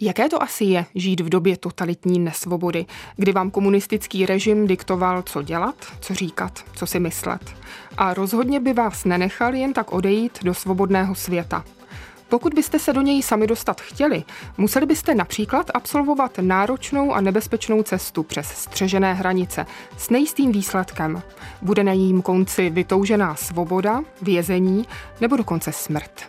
[0.00, 5.42] Jaké to asi je žít v době totalitní nesvobody, kdy vám komunistický režim diktoval, co
[5.42, 7.54] dělat, co říkat, co si myslet?
[7.98, 11.64] A rozhodně by vás nenechal jen tak odejít do svobodného světa.
[12.28, 14.24] Pokud byste se do něj sami dostat chtěli,
[14.58, 19.66] museli byste například absolvovat náročnou a nebezpečnou cestu přes střežené hranice
[19.96, 21.22] s nejistým výsledkem.
[21.62, 24.86] Bude na jejím konci vytoužená svoboda, vězení
[25.20, 26.28] nebo dokonce smrt.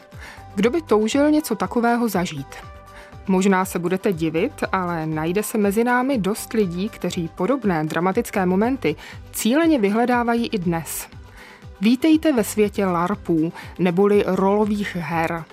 [0.56, 2.77] Kdo by toužil něco takového zažít?
[3.28, 8.96] Možná se budete divit, ale najde se mezi námi dost lidí, kteří podobné dramatické momenty
[9.34, 11.08] cíleně vyhledávají i dnes.
[11.82, 15.44] Vítejte ve světě LARPů, neboli rolových her.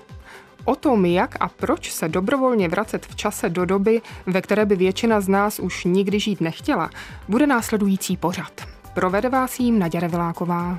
[0.65, 4.77] O tom, jak a proč se dobrovolně vracet v čase do doby, ve které by
[4.77, 6.91] většina z nás už nikdy žít nechtěla,
[7.29, 8.53] bude následující pořad.
[8.95, 10.79] Provede vás jím Naděra Viláková.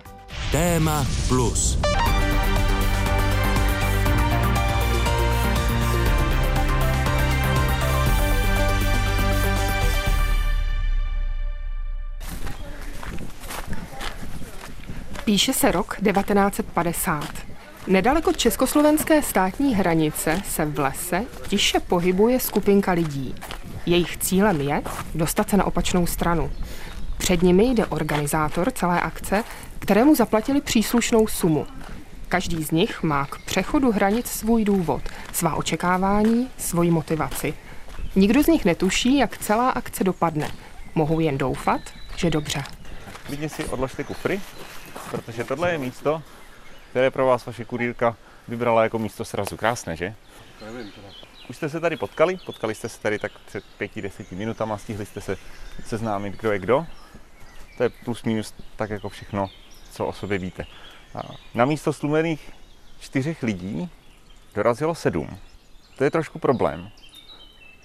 [0.51, 1.79] Téma plus.
[15.25, 17.23] Píše se rok 1950.
[17.87, 23.35] Nedaleko československé státní hranice se v lese tiše pohybuje skupinka lidí.
[23.85, 24.81] Jejich cílem je
[25.15, 26.51] dostat se na opačnou stranu.
[27.17, 29.43] Před nimi jde organizátor celé akce,
[29.79, 31.67] kterému zaplatili příslušnou sumu.
[32.29, 35.01] Každý z nich má k přechodu hranic svůj důvod,
[35.33, 37.53] svá očekávání, svoji motivaci.
[38.15, 40.51] Nikdo z nich netuší, jak celá akce dopadne.
[40.95, 41.81] Mohou jen doufat,
[42.15, 42.63] že dobře.
[43.29, 44.41] Vidně si odložte kufry
[45.15, 46.23] protože tohle je místo,
[46.89, 49.57] které pro vás vaše kurýrka vybrala jako místo srazu.
[49.57, 50.15] Krásné, že?
[50.65, 51.07] Nevím teda.
[51.49, 52.37] Už jste se tady potkali?
[52.45, 55.37] Potkali jste se tady tak před pěti, deseti minutama, stihli jste se
[55.85, 56.85] seznámit, kdo je kdo.
[57.77, 59.49] To je plus minus tak jako všechno,
[59.91, 60.65] co o sobě víte.
[61.15, 61.21] A
[61.53, 62.51] na místo stlumených
[62.99, 63.89] čtyřech lidí
[64.55, 65.37] dorazilo sedm.
[65.97, 66.89] To je trošku problém.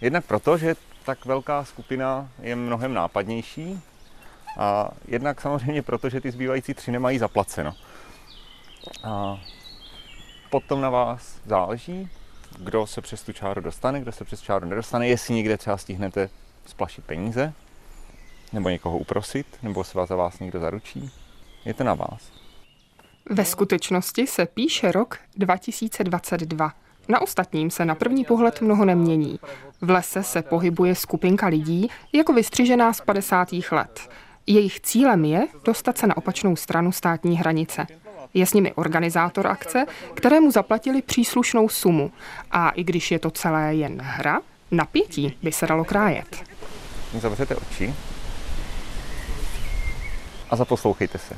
[0.01, 3.81] Jednak proto, že tak velká skupina je mnohem nápadnější,
[4.59, 7.75] a jednak samozřejmě proto, že ty zbývající tři nemají zaplaceno.
[9.05, 9.41] A
[10.51, 12.09] potom na vás záleží,
[12.59, 16.31] kdo se přes tu čáru dostane, kdo se přes čáru nedostane, jestli někde třeba stihnete
[16.67, 17.53] splašit peníze,
[18.53, 21.11] nebo někoho uprosit, nebo se vás za vás někdo zaručí.
[21.65, 22.33] Je to na vás.
[23.31, 26.73] Ve skutečnosti se píše rok 2022.
[27.09, 29.41] Na ostatním se na první pohled mnoho nemění.
[29.81, 33.49] V lese se pohybuje skupinka lidí, jako vystřižená z 50.
[33.73, 34.11] let.
[34.47, 37.87] Jejich cílem je dostat se na opačnou stranu státní hranice.
[38.35, 42.13] Je s nimi organizátor akce, kterému zaplatili příslušnou sumu.
[42.51, 44.41] A i když je to celé jen hra,
[44.71, 46.45] napětí by se dalo krájet.
[47.19, 47.95] Zavřete oči
[50.51, 51.37] a zaposlouchejte se.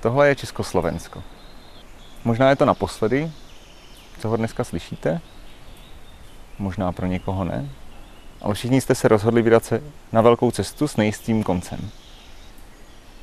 [0.00, 1.22] Tohle je Československo.
[2.24, 3.30] Možná je to naposledy,
[4.18, 5.20] co ho dneska slyšíte,
[6.58, 7.68] možná pro někoho ne,
[8.42, 9.82] ale všichni jste se rozhodli vydat se
[10.12, 11.90] na velkou cestu s nejistým koncem.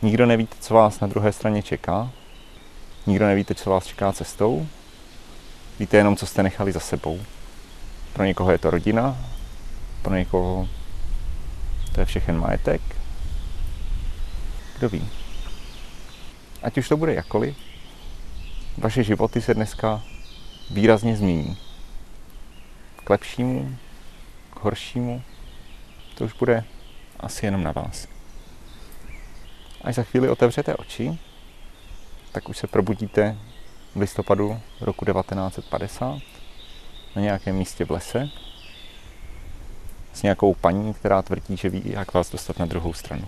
[0.01, 2.11] Nikdo nevíte, co vás na druhé straně čeká,
[3.07, 4.67] nikdo nevíte, co vás čeká cestou,
[5.79, 7.19] víte jenom, co jste nechali za sebou.
[8.13, 9.17] Pro někoho je to rodina,
[10.01, 10.67] pro někoho
[11.93, 12.81] to je všechen majetek.
[14.77, 15.09] Kdo ví?
[16.63, 17.57] Ať už to bude jakkoliv,
[18.77, 20.01] vaše životy se dneska
[20.71, 21.57] výrazně změní.
[23.03, 23.75] K lepšímu,
[24.61, 25.21] horšímu,
[26.15, 26.63] to už bude
[27.19, 28.07] asi jenom na vás.
[29.81, 31.19] Až za chvíli otevřete oči,
[32.31, 33.37] tak už se probudíte
[33.95, 36.19] v listopadu roku 1950
[37.15, 38.29] na nějakém místě v lese
[40.13, 43.27] s nějakou paní, která tvrdí, že ví, jak vás dostat na druhou stranu.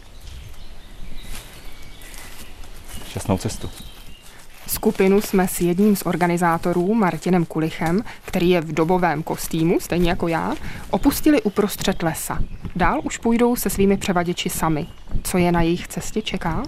[3.07, 3.69] Šťastnou cestu.
[4.67, 10.27] Skupinu jsme s jedním z organizátorů, Martinem Kulichem, který je v dobovém kostýmu, stejně jako
[10.27, 10.55] já,
[10.89, 12.39] opustili uprostřed lesa.
[12.75, 14.87] Dál už půjdou se svými převaděči sami.
[15.23, 16.63] Co je na jejich cestě čeká?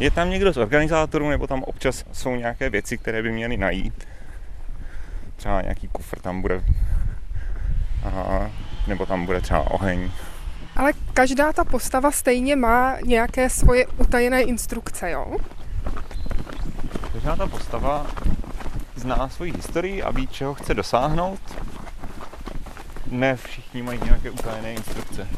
[0.00, 4.08] Je tam někdo z organizátorů, nebo tam občas jsou nějaké věci, které by měly najít.
[5.36, 6.62] Třeba nějaký kufr tam bude,
[8.04, 8.50] Aha,
[8.86, 10.10] nebo tam bude třeba oheň.
[10.76, 15.36] Ale každá ta postava stejně má nějaké svoje utajené instrukce, jo?
[17.12, 18.06] Každá ta postava
[18.94, 21.40] zná svoji historii a ví, čeho chce dosáhnout.
[23.06, 25.28] Ne všichni mají nějaké utajené instrukce.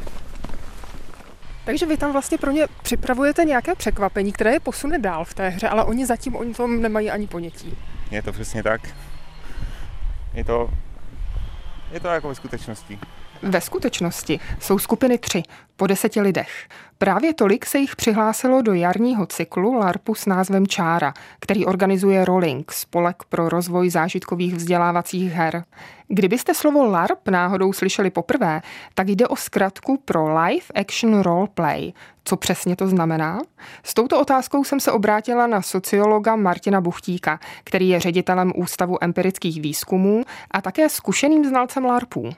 [1.65, 5.49] Takže vy tam vlastně pro ně připravujete nějaké překvapení, které je posune dál v té
[5.49, 7.77] hře, ale oni zatím o tom nemají ani ponětí.
[8.11, 8.81] Je to přesně tak.
[10.33, 10.69] Je to,
[11.91, 12.99] je to jako ve skutečnosti.
[13.47, 15.43] Ve skutečnosti jsou skupiny tři,
[15.75, 16.67] po deseti lidech.
[16.97, 22.71] Právě tolik se jich přihlásilo do jarního cyklu LARPu s názvem Čára, který organizuje Rolling,
[22.71, 25.63] spolek pro rozvoj zážitkových vzdělávacích her.
[26.07, 28.61] Kdybyste slovo LARP náhodou slyšeli poprvé,
[28.93, 31.93] tak jde o zkratku pro Live Action Role Play.
[32.23, 33.39] Co přesně to znamená?
[33.83, 39.61] S touto otázkou jsem se obrátila na sociologa Martina Buchtíka, který je ředitelem Ústavu empirických
[39.61, 42.29] výzkumů a také zkušeným znalcem LARPů.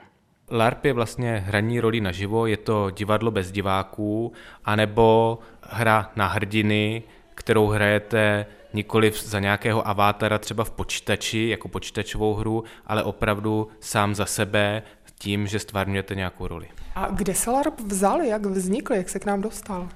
[0.50, 4.32] LARP je vlastně hraní roli naživo, je to divadlo bez diváků,
[4.64, 7.02] anebo hra na hrdiny,
[7.34, 14.14] kterou hrajete nikoli za nějakého avátara třeba v počítači, jako počítačovou hru, ale opravdu sám
[14.14, 14.82] za sebe
[15.18, 16.68] tím, že stvárňujete nějakou roli.
[16.94, 19.88] A kde se LARP vzal, jak vznikl, jak se k nám dostal?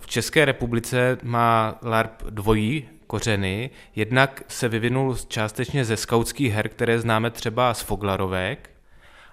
[0.00, 3.70] V České republice má LARP dvojí kořeny.
[3.96, 8.70] Jednak se vyvinul částečně ze skautských her, které známe třeba z Foglarovek,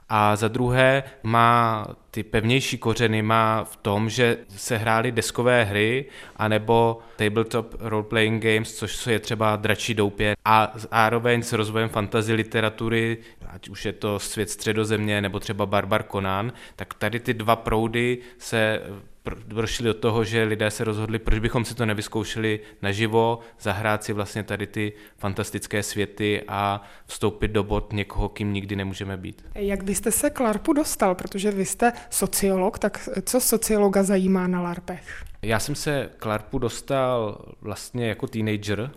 [0.09, 6.05] a za druhé má ty pevnější kořeny má v tom, že se hrály deskové hry
[6.35, 10.35] anebo tabletop role-playing games, což je třeba Dračí doupě.
[10.45, 13.17] A zároveň s rozvojem fantasy literatury,
[13.47, 18.17] ať už je to Svět středozemě nebo třeba Barbar Conan, tak tady ty dva proudy
[18.37, 18.81] se
[19.35, 24.13] došli do toho, že lidé se rozhodli, proč bychom si to nevyzkoušeli naživo, zahrát si
[24.13, 29.45] vlastně tady ty fantastické světy a vstoupit do bod někoho, kým nikdy nemůžeme být.
[29.55, 34.61] Jak byste se k LARPu dostal, protože vy jste sociolog, tak co sociologa zajímá na
[34.61, 35.23] LARPech?
[35.41, 38.91] Já jsem se k LARPu dostal vlastně jako teenager,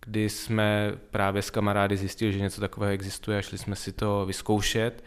[0.00, 4.26] kdy jsme právě s kamarády zjistili, že něco takového existuje a šli jsme si to
[4.26, 5.04] vyzkoušet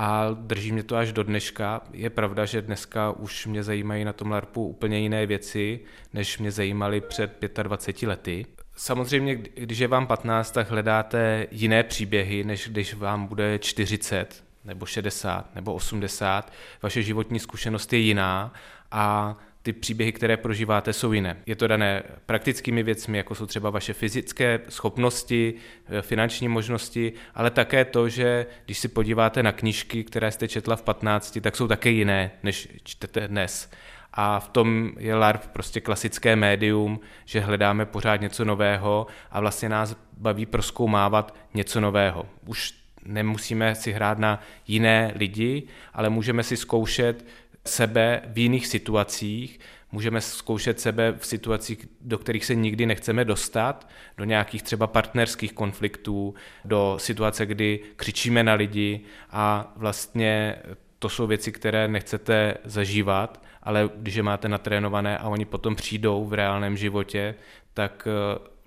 [0.00, 1.80] a drží mě to až do dneška.
[1.92, 5.80] Je pravda, že dneska už mě zajímají na tom LARPu úplně jiné věci,
[6.12, 8.46] než mě zajímaly před 25 lety.
[8.76, 14.86] Samozřejmě, když je vám 15, tak hledáte jiné příběhy, než když vám bude 40 nebo
[14.86, 16.52] 60 nebo 80.
[16.82, 18.52] Vaše životní zkušenost je jiná
[18.90, 21.36] a ty příběhy, které prožíváte, jsou jiné.
[21.46, 25.54] Je to dané praktickými věcmi, jako jsou třeba vaše fyzické schopnosti,
[25.88, 30.76] eh, finanční možnosti, ale také to, že když si podíváte na knížky, které jste četla
[30.76, 33.70] v 15, tak jsou také jiné, než čtete dnes.
[34.12, 39.68] A v tom je LARP prostě klasické médium, že hledáme pořád něco nového a vlastně
[39.68, 42.26] nás baví proskoumávat něco nového.
[42.46, 42.74] Už
[43.04, 45.62] nemusíme si hrát na jiné lidi,
[45.94, 47.24] ale můžeme si zkoušet
[47.66, 49.60] sebe v jiných situacích,
[49.92, 55.52] můžeme zkoušet sebe v situacích, do kterých se nikdy nechceme dostat, do nějakých třeba partnerských
[55.52, 56.34] konfliktů,
[56.64, 59.00] do situace, kdy křičíme na lidi
[59.30, 60.56] a vlastně
[60.98, 66.24] to jsou věci, které nechcete zažívat, ale když je máte natrénované a oni potom přijdou
[66.24, 67.34] v reálném životě,
[67.74, 68.08] tak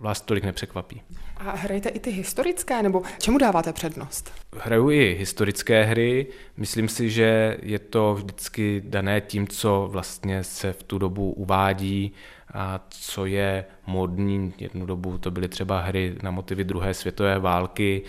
[0.02, 1.02] vás tolik nepřekvapí.
[1.38, 4.34] A hrajete i ty historické, nebo čemu dáváte přednost?
[4.58, 6.28] Hraju i historické hry.
[6.58, 12.14] Myslím si, že je to vždycky dané tím, co vlastně se v tu dobu uvádí
[12.54, 14.54] a co je modní.
[14.58, 18.02] Jednu dobu to byly třeba hry na motivy druhé světové války,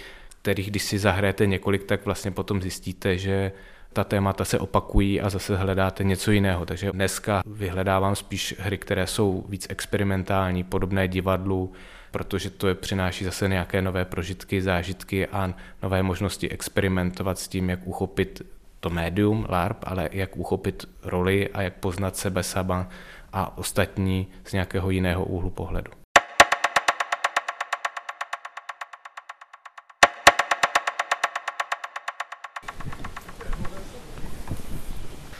[0.42, 3.52] kterých když si zahrajete několik, tak vlastně potom zjistíte, že
[3.92, 6.66] ta témata se opakují a zase hledáte něco jiného.
[6.66, 11.72] Takže dneska vyhledávám spíš hry, které jsou víc experimentální, podobné divadlu,
[12.10, 17.70] protože to je přináší zase nějaké nové prožitky, zážitky a nové možnosti experimentovat s tím,
[17.70, 18.42] jak uchopit
[18.80, 22.88] to médium LARP, ale jak uchopit roli a jak poznat sebe sama
[23.32, 26.01] a ostatní z nějakého jiného úhlu pohledu.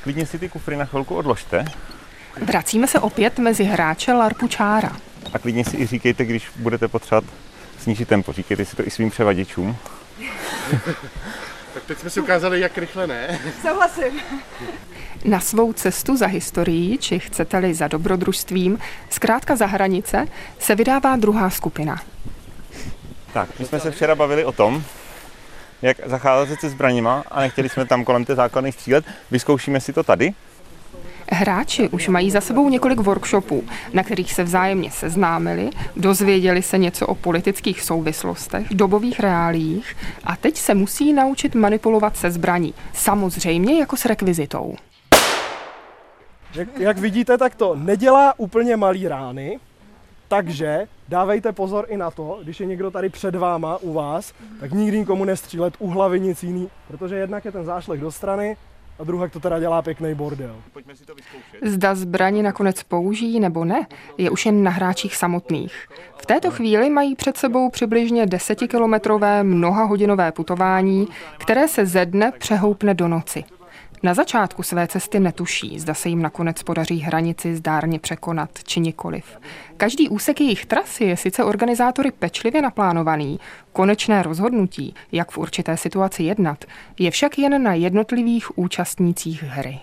[0.03, 1.65] Klidně si ty kufry na chvilku odložte.
[2.41, 4.97] Vracíme se opět mezi hráče LARPu Čára.
[5.35, 7.25] A klidně si i říkejte, když budete potřebovat
[7.79, 8.33] snížit tempo.
[8.33, 9.77] Říkejte si to i svým převaděčům.
[11.75, 13.41] tak teď jsme si ukázali, jak rychle ne.
[13.63, 14.21] Souhlasím.
[15.25, 18.79] Na svou cestu za historií, či chcete-li za dobrodružstvím,
[19.11, 20.27] zkrátka za hranice,
[20.59, 22.01] se vydává druhá skupina.
[23.33, 24.85] Tak, my jsme se včera bavili o tom,
[25.83, 29.05] jak zacházet se zbraněma a nechtěli jsme tam kolem té základny střílet.
[29.31, 30.35] Vyzkoušíme si to tady.
[31.31, 37.07] Hráči už mají za sebou několik workshopů, na kterých se vzájemně seznámili, dozvěděli se něco
[37.07, 42.75] o politických souvislostech, dobových reálích a teď se musí naučit manipulovat se zbraní.
[42.93, 44.77] Samozřejmě jako s rekvizitou.
[46.55, 49.59] Jak, jak vidíte, tak to nedělá úplně malý rány,
[50.33, 54.73] takže dávejte pozor i na to, když je někdo tady před váma u vás, tak
[54.73, 58.57] nikdy nikomu nestřílet u hlavy nic jiný, protože jednak je ten zášlech do strany
[58.99, 60.57] a druhá to teda dělá pěkný bordel.
[60.73, 61.69] Pojďme si to vyzkoušet.
[61.69, 63.87] Zda zbraně nakonec použijí nebo ne,
[64.19, 65.89] je už jen na hráčích samotných.
[66.17, 71.09] V této chvíli mají před sebou přibližně desetikilometrové mnohahodinové putování,
[71.39, 73.45] které se ze dne přehoupne do noci.
[74.05, 79.25] Na začátku své cesty netuší, zda se jim nakonec podaří hranici zdárně překonat, či nikoliv.
[79.77, 83.41] Každý úsek jejich trasy je sice organizátory pečlivě naplánovaný,
[83.73, 86.65] konečné rozhodnutí, jak v určité situaci jednat,
[86.99, 89.81] je však jen na jednotlivých účastnících hry.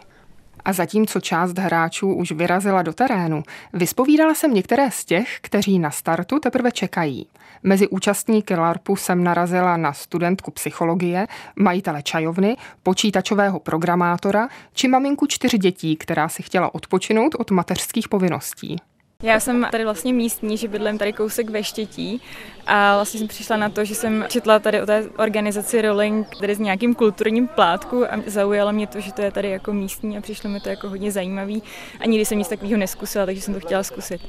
[0.69, 5.91] A zatímco část hráčů už vyrazila do terénu, vyspovídala jsem některé z těch, kteří na
[5.91, 7.27] startu teprve čekají.
[7.63, 15.55] Mezi účastníky LARPu jsem narazila na studentku psychologie, majitele čajovny, počítačového programátora či maminku čtyř
[15.57, 18.75] dětí, která si chtěla odpočinout od mateřských povinností.
[19.23, 22.21] Já jsem tady vlastně místní, že bydlím tady kousek ve Štětí
[22.67, 26.55] a vlastně jsem přišla na to, že jsem četla tady o té organizaci Rolling tady
[26.55, 30.21] s nějakým kulturním plátku a zaujalo mě to, že to je tady jako místní a
[30.21, 31.63] přišlo mi to jako hodně zajímavý
[31.99, 34.21] a nikdy jsem nic takového neskusila, takže jsem to chtěla zkusit.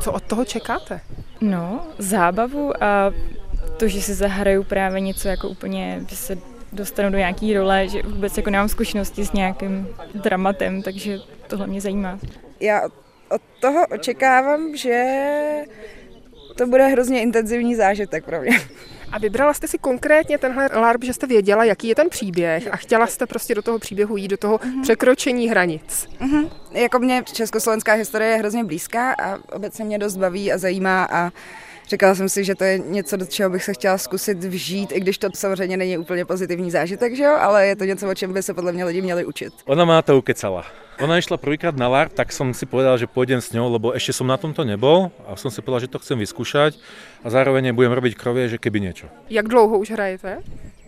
[0.00, 1.00] Co od toho čekáte?
[1.40, 3.12] No, zábavu a
[3.76, 6.38] to, že si zahraju právě něco jako úplně, že se
[6.72, 11.80] dostanu do nějaký role, že vůbec jako nemám zkušenosti s nějakým dramatem, takže tohle mě
[11.80, 12.18] zajímá.
[12.60, 12.80] Já
[13.34, 15.04] od toho očekávám, že
[16.56, 18.50] to bude hrozně intenzivní zážitek pro mě.
[19.12, 22.76] A vybrala jste si konkrétně tenhle LARP, že jste věděla, jaký je ten příběh a
[22.76, 24.82] chtěla jste prostě do toho příběhu jít, do toho mm-hmm.
[24.82, 26.08] překročení hranic.
[26.20, 26.50] Mm-hmm.
[26.72, 31.30] Jako mě československá historie je hrozně blízká a obecně mě dost baví a zajímá a
[31.88, 35.00] Říkala jsem si, že to je něco, do čeho bych se chtěla zkusit vžít, i
[35.00, 37.36] když to samozřejmě není úplně pozitivní zážitek, že jo?
[37.40, 39.52] ale je to něco, o čem by se podle mě lidi měli učit.
[39.66, 40.64] Ona má to ukecala.
[41.02, 44.14] Ona išla prvýkrát na LARP, tak som si povedal, že pôjdem s ňou, lebo ešte
[44.14, 46.78] som na tomto nebol a som si povedal, že to chcem vyskúšať
[47.26, 49.10] a zároveň budem robiť krovie, že keby niečo.
[49.26, 50.38] Jak dlouho už hrajete?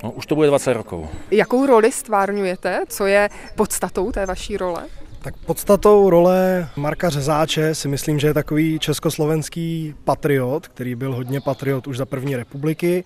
[0.07, 1.11] No, už to bude 20 rokov.
[1.35, 2.87] Jakou roli stvárňujete?
[2.87, 4.87] Co je podstatou té vaší role?
[5.27, 11.41] Tak podstatou role Marka Řezáče si myslím, že je takový československý patriot, který byl hodně
[11.41, 13.05] patriot už za první republiky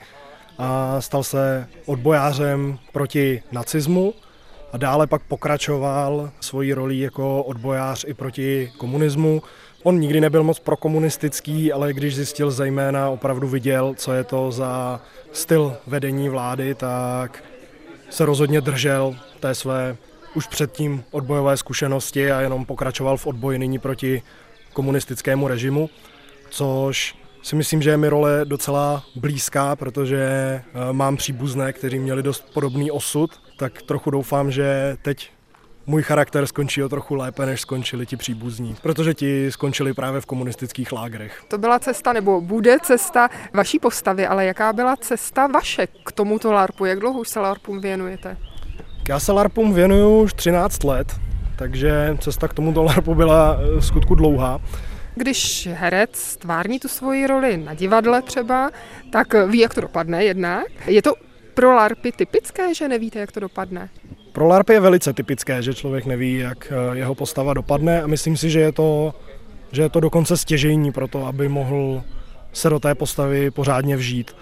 [0.59, 4.15] a stal se odbojářem proti nacismu
[4.73, 9.43] a dále pak pokračoval svojí rolí jako odbojář i proti komunismu.
[9.83, 15.01] On nikdy nebyl moc prokomunistický, ale když zjistil zejména, opravdu viděl, co je to za
[15.33, 17.45] styl vedení vlády, tak
[18.11, 19.97] se rozhodně držel té své
[20.35, 24.23] už předtím odbojové zkušenosti a jenom pokračoval v odboji nyní proti
[24.73, 25.91] komunistickému režimu,
[26.51, 32.23] což si myslím, že je mi role docela blízká, protože eh, mám příbuzné, kteří měli
[32.23, 35.31] dost podobný osud, tak trochu doufám, že teď
[35.87, 40.27] můj charakter skončí o trochu lépe, než skončili ti příbuzní, protože ti skončili právě v
[40.27, 41.43] komunistických lágrech.
[41.49, 46.53] To byla cesta, nebo bude cesta vaší postavy, ale jaká byla cesta vaše k tomuto
[46.53, 46.85] LARPu?
[46.85, 48.37] Jak dlouho už se LARPům věnujete?
[49.11, 51.17] Já se LARPům věnuju už 13 let,
[51.57, 54.61] takže cesta k tomuto LARPu byla eh, skutku dlouhá.
[55.15, 58.71] Když herec stvární tu svoji roli na divadle třeba,
[59.13, 60.67] tak ví, jak to dopadne jednak.
[60.87, 61.15] Je to
[61.55, 63.89] pro LARPy typické, že nevíte, jak to dopadne?
[64.33, 68.37] Pro LARP je velice typické, že člověk neví, jak eh, jeho postava dopadne a myslím
[68.37, 69.15] si, že je to,
[69.73, 72.03] že je to dokonce stěžejní pro to, aby mohl
[72.53, 74.35] se do té postavy pořádně vžít.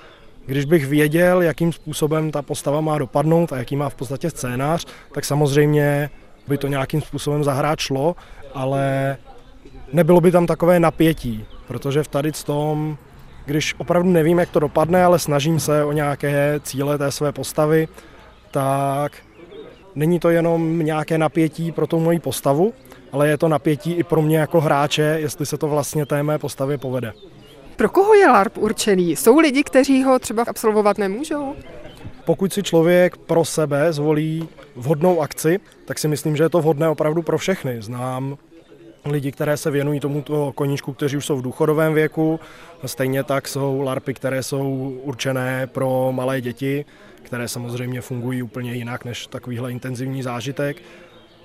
[0.48, 4.86] Když bych věděl, jakým způsobem ta postava má dopadnout a jaký má v podstatě scénář,
[5.12, 6.10] tak samozřejmě
[6.48, 8.16] by to nějakým způsobem zahrát šlo,
[8.54, 9.16] ale
[9.92, 12.96] nebylo by tam takové napětí, protože v tady tom,
[13.46, 17.88] když opravdu nevím, jak to dopadne, ale snažím se o nějaké cíle té své postavy,
[18.50, 19.12] tak
[19.94, 22.72] není to jenom nějaké napětí pro tu moji postavu,
[23.12, 26.38] ale je to napětí i pro mě jako hráče, jestli se to vlastně té mé
[26.38, 27.12] postavě povede.
[27.78, 29.16] Pro koho je LARP určený?
[29.16, 31.54] Jsou lidi, kteří ho třeba absolvovat nemůžou?
[32.24, 36.88] Pokud si člověk pro sebe zvolí vhodnou akci, tak si myslím, že je to vhodné
[36.88, 37.82] opravdu pro všechny.
[37.82, 38.38] Znám
[39.04, 42.40] lidi, které se věnují tomuto koníčku, kteří už jsou v důchodovém věku.
[42.86, 46.84] Stejně tak jsou larpy, které jsou určené pro malé děti,
[47.22, 50.76] které samozřejmě fungují úplně jinak než takovýhle intenzivní zážitek.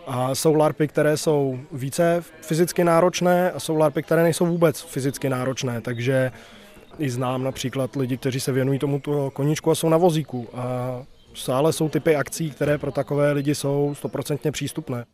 [0.08, 5.30] A jsou larpy, které jsou více fyzicky náročné a jsou larpy, které nejsou vůbec fyzicky
[5.30, 6.32] náročné, takže
[7.00, 10.48] i znám například lidi, kteří se věnují tomuto koníčku a jsou na vozíku.
[10.54, 10.66] A
[11.34, 15.06] stále jsou typy akcí, které pro takové lidi jsou stoprocentně přístupné.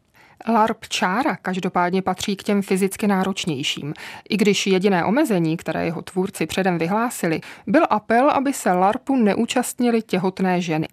[0.48, 3.94] LARP čára každopádně patří k těm fyzicky náročnějším,
[4.30, 10.02] i když jediné omezení, které jeho tvůrci předem vyhlásili, byl apel, aby se LARPu neúčastnili
[10.02, 10.88] těhotné ženy.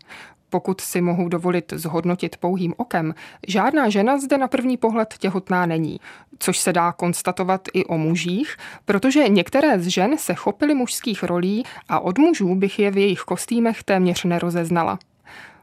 [0.56, 3.14] Pokud si mohu dovolit zhodnotit pouhým okem,
[3.46, 6.00] žádná žena zde na první pohled těhotná není,
[6.38, 11.64] což se dá konstatovat i o mužích, protože některé z žen se chopily mužských rolí
[11.88, 14.98] a od mužů bych je v jejich kostýmech téměř nerozeznala.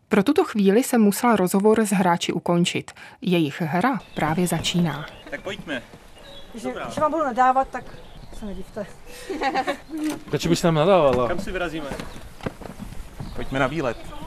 [0.08, 2.92] Pro tuto chvíli jsem musela rozhovor s hráči ukončit.
[3.22, 5.06] Jejich hra právě začíná.
[5.30, 5.84] Tak pojďme.
[6.52, 7.84] Když, když vám budu nadávat, tak
[8.40, 8.86] se nedivte.
[10.30, 11.28] Proč bys nám nadávala?
[11.28, 11.90] Kam si vyrazíme?
[13.36, 14.23] Pojďme na výlet.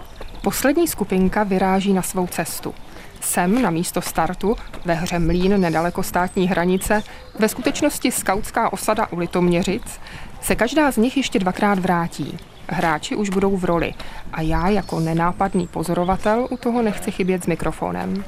[0.47, 2.75] Poslední skupinka vyráží na svou cestu.
[3.21, 7.03] Sem na místo startu, ve hře Mlín nedaleko státní hranice,
[7.39, 10.01] ve skutečnosti skautská osada u Litoměřic,
[10.41, 12.39] se každá z nich ještě dvakrát vrátí.
[12.69, 13.95] Hráči už budou v roli
[14.33, 18.25] a já jako nenápadný pozorovatel u toho nechci chybět s mikrofonem.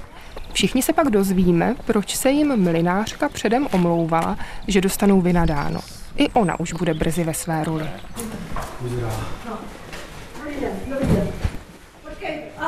[0.52, 5.80] Všichni se pak dozvíme, proč se jim mlinářka předem omlouvala, že dostanou vynadáno.
[6.16, 7.88] I ona už bude brzy ve své roli.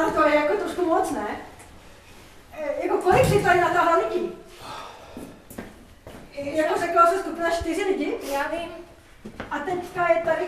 [0.01, 1.27] Ale to je jako trošku moc, ne?
[2.53, 4.33] E, jako kolik si tady natáhla lidí?
[6.39, 8.15] E, Jako řekla se skupina čtyři lidi?
[8.33, 8.69] Já vím.
[9.51, 10.47] A teďka je tady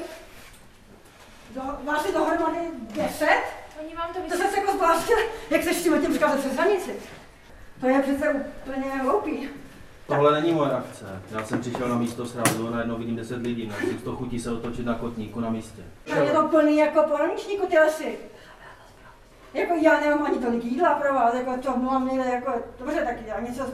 [1.54, 2.59] do, vás je dohromady
[2.94, 3.42] deset?
[3.85, 6.97] Oni vám to To se jako zbláznila, jak seš s tím tím přikázat přes hranici.
[7.80, 9.49] To je přece úplně hloupý.
[10.06, 11.23] Tohle není moje akce.
[11.30, 13.66] Já jsem přišel na místo srazu a najednou vidím 10 lidí.
[13.66, 15.82] Měl jsem to chutí se otočit na kotníku na místě.
[16.04, 18.18] To je to plný jako pohraničníku ty lesy.
[19.54, 23.16] Jako já nemám ani tolik jídla pro vás, jako to mám někde jako, dobře, tak
[23.26, 23.64] já něco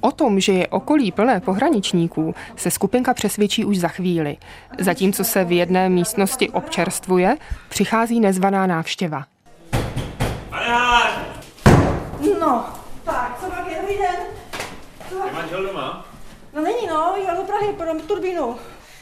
[0.00, 4.36] O tom, že je okolí plné pohraničníků, se skupinka přesvědčí už za chvíli.
[4.78, 7.36] Zatímco se v jedné místnosti občerstvuje,
[7.68, 9.24] přichází nezvaná návštěva.
[12.40, 12.64] No,
[13.04, 14.16] tak, co pak je, dobrý den.
[15.08, 15.26] Co pak?
[15.26, 16.06] Je manžel doma?
[16.54, 18.56] No není no, jel do Prahy pro turbínu.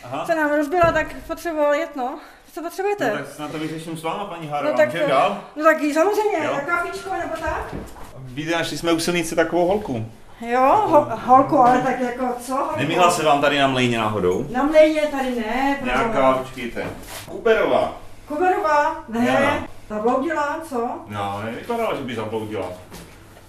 [0.05, 0.27] Aha.
[0.27, 2.19] Se nám rozbila, tak potřeboval jet no.
[2.55, 3.11] Co potřebujete?
[3.11, 4.77] No, tak snad to vyřeším s váma, paní No Hárová.
[4.77, 5.41] tak, Můžeme dál?
[5.57, 6.53] no tak samozřejmě, Jo.
[6.53, 7.75] na kafičko nebo tak?
[8.19, 10.07] Víte, našli jsme u silnice takovou holku.
[10.41, 12.55] Jo, ho, holku, ale tak jako co?
[12.55, 12.79] Holku?
[12.79, 14.47] Nemihla se vám tady na mlejně náhodou?
[14.51, 16.85] Na mlejně tady ne, Nějaká, počkejte.
[17.29, 17.97] Kuberová.
[18.29, 19.05] Kuberová?
[19.09, 19.67] Ne, Jana.
[19.89, 20.89] zabloudila, co?
[21.09, 22.67] No, nevypadala, že by zabloudila.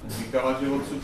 [0.07, 1.01] Říkala, že odsud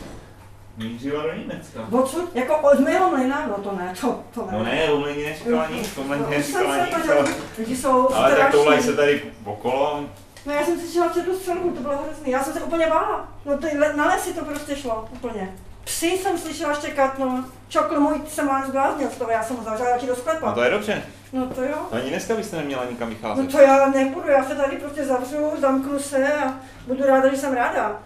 [0.89, 1.79] mířila do Německa.
[1.91, 2.35] Odsud?
[2.35, 3.45] Jako od mého mlejna?
[3.47, 4.57] No to ne, to, to ne.
[4.57, 8.13] No ne, o mlejně neříkala nic, o mlejně No, neříkala nic, to ale, Lidi jsou
[8.13, 10.03] ale tak se tady okolo.
[10.45, 12.31] No já jsem si šla před tu střelku, to bylo hrozný.
[12.31, 13.27] Já jsem se úplně bála.
[13.45, 15.53] No ty, na lesy to prostě šlo, úplně.
[15.83, 17.45] Psy jsem slyšela štěkat, no.
[17.67, 20.45] Čokl můj se má zbláznil z toho, já jsem ho zavřela do sklepa.
[20.49, 21.03] No to je dobře.
[21.33, 21.77] No to jo.
[21.91, 23.51] Ani dneska byste neměla nikam No vycházet.
[23.51, 26.53] to já nebudu, já se tady prostě zavřu, zamknu se a
[26.87, 27.99] budu ráda, že jsem ráda.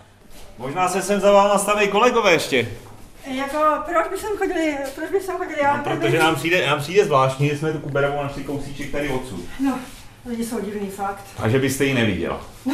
[0.58, 2.68] Možná se sem za váma staví kolegové ještě.
[3.26, 6.80] Jako, proč by sem chodili, proč by sem chodili, já No, protože nám přijde, nám
[6.80, 9.40] přijde zvláštní, že jsme tu Kuberovou našli kousíček tady odsud.
[9.60, 9.80] No,
[10.26, 11.24] lidi jsou divný, fakt.
[11.44, 12.42] A že byste ji neviděla.
[12.66, 12.74] No,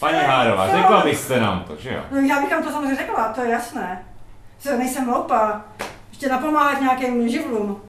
[0.00, 0.72] Paní Hárová, Jo.
[0.76, 2.00] řekla byste nám to, že jo?
[2.10, 4.04] no já bych vám to samozřejmě řekla, to je jasné.
[4.58, 5.64] Co, nejsem hloupá.
[6.10, 7.80] Ještě napomáhat nějakým živlům.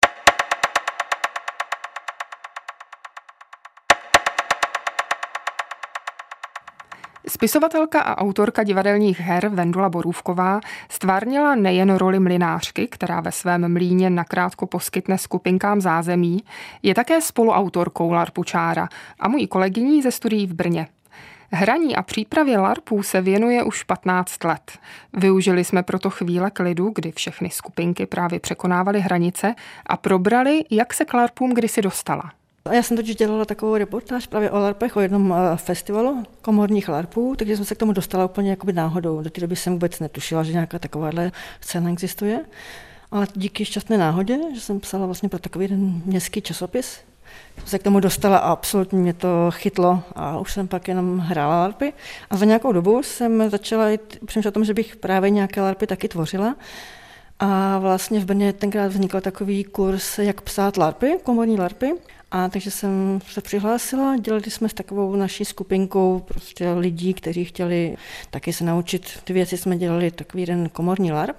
[7.27, 14.09] Spisovatelka a autorka divadelních her Vendula Borůvková stvárnila nejen roli mlinářky, která ve svém mlíně
[14.09, 16.43] nakrátko poskytne skupinkám zázemí,
[16.83, 20.87] je také spoluautorkou Larpučára a mojí kolegyní ze studií v Brně.
[21.53, 24.71] Hraní a přípravě LARPů se věnuje už 15 let.
[25.13, 29.55] Využili jsme proto chvíle klidu, kdy všechny skupinky právě překonávaly hranice
[29.85, 32.31] a probrali, jak se k LARPům kdysi dostala.
[32.69, 37.35] Já jsem totiž dělala takovou reportáž právě o LARPech, o jednom eh, festivalu komorních LARPů,
[37.37, 39.21] takže jsem se k tomu dostala úplně jakoby náhodou.
[39.21, 42.39] Do té doby jsem vůbec netušila, že nějaká takováhle scéna existuje.
[43.11, 46.99] Ale díky šťastné náhodě, že jsem psala vlastně pro takový jeden městský časopis,
[47.57, 51.19] jsem se k tomu dostala a absolutně mě to chytlo a už jsem pak jenom
[51.19, 51.93] hrála LARPy.
[52.29, 53.85] A za nějakou dobu jsem začala
[54.25, 56.55] přemýšlet o tom, že bych právě nějaké LARPy taky tvořila.
[57.43, 61.91] A vlastně v Brně tenkrát vznikl takový kurz, jak psát LARPy, komorní LARPy.
[62.31, 67.97] A takže jsem se přihlásila, dělali jsme s takovou naší skupinkou prostě lidí, kteří chtěli
[68.29, 71.37] taky se naučit ty věci, jsme dělali takový jeden komorní LARP.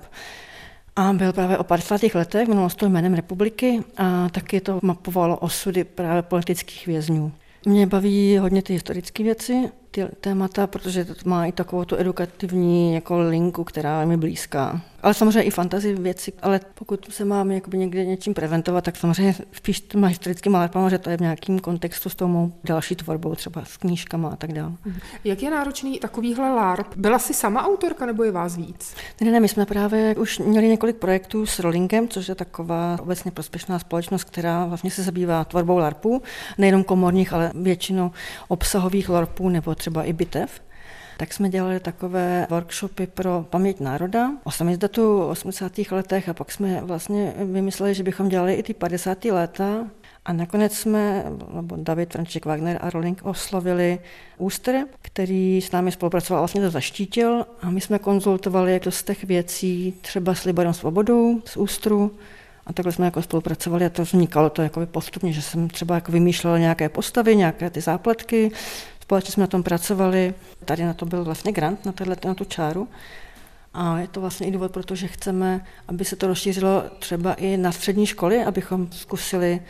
[0.96, 2.00] A byl právě o 50.
[2.14, 7.32] letech, jmenovalo se to jménem republiky a taky to mapovalo osudy právě politických vězňů.
[7.66, 12.94] Mě baví hodně ty historické věci, ty témata, protože to má i takovou tu edukativní
[12.94, 14.80] jako linku, která je mi blízká.
[15.02, 19.34] Ale samozřejmě i fantasy věci, ale pokud se mám jakoby někde něčím prezentovat, tak samozřejmě
[19.52, 23.34] spíš těma historickými larpama, že to je v nějakém kontextu s tou mou další tvorbou,
[23.34, 24.72] třeba s knížkama a tak dále.
[25.24, 26.96] Jak je náročný takovýhle LARP?
[26.96, 28.94] Byla jsi sama autorka nebo je vás víc?
[29.20, 33.30] Ne, ne, my jsme právě už měli několik projektů s Rollingem, což je taková obecně
[33.30, 36.22] prospěšná společnost, která vlastně se zabývá tvorbou LARPů,
[36.58, 38.10] nejenom komorních, ale většinou
[38.48, 40.62] obsahových LARPů nebo třeba i bitev.
[41.16, 45.72] Tak jsme dělali takové workshopy pro paměť národa o samizdatu v 80.
[45.90, 49.24] letech a pak jsme vlastně vymysleli, že bychom dělali i ty 50.
[49.24, 49.86] léta
[50.24, 53.98] a nakonec jsme, nebo David František Wagner a Rolling oslovili
[54.38, 59.02] Úster, který s námi spolupracoval, vlastně to zaštítil a my jsme konzultovali jak to z
[59.02, 62.10] těch věcí třeba s Liborem Svobodou z Ústru
[62.66, 66.12] a takhle jsme jako spolupracovali a to vznikalo to jako postupně, že jsem třeba jako
[66.12, 68.50] vymýšlela nějaké postavy, nějaké ty zápletky,
[69.12, 72.44] Společně jsme na tom pracovali, tady na to byl vlastně grant, na, tohle, na tu
[72.44, 72.88] čáru.
[73.74, 77.72] A je to vlastně i důvod, protože chceme, aby se to rozšířilo třeba i na
[77.72, 79.60] střední školy, abychom zkusili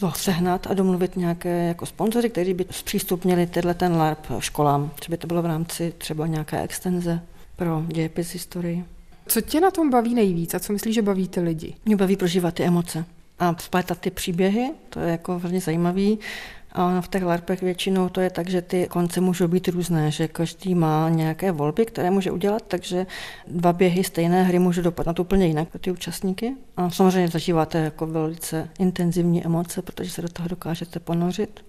[0.00, 4.90] to sehnat a domluvit nějaké jako sponzory, kteří by zpřístupnili tenhle ten LARP školám.
[4.94, 7.20] Třeba by to bylo v rámci třeba nějaké extenze
[7.56, 8.84] pro dějepis historii.
[9.26, 11.74] Co tě na tom baví nejvíc a co myslíš, že baví ty lidi?
[11.84, 13.04] Mě baví prožívat ty emoce
[13.38, 16.18] a splétat ty příběhy, to je jako velmi zajímavý.
[16.72, 20.28] A v těch LARPech většinou to je tak, že ty konce můžou být různé, že
[20.28, 23.06] každý má nějaké volby, které může udělat, takže
[23.46, 26.56] dva běhy stejné hry můžou dopadnout úplně jinak pro ty účastníky.
[26.76, 31.64] A samozřejmě zažíváte jako velice intenzivní emoce, protože se do toho dokážete ponořit,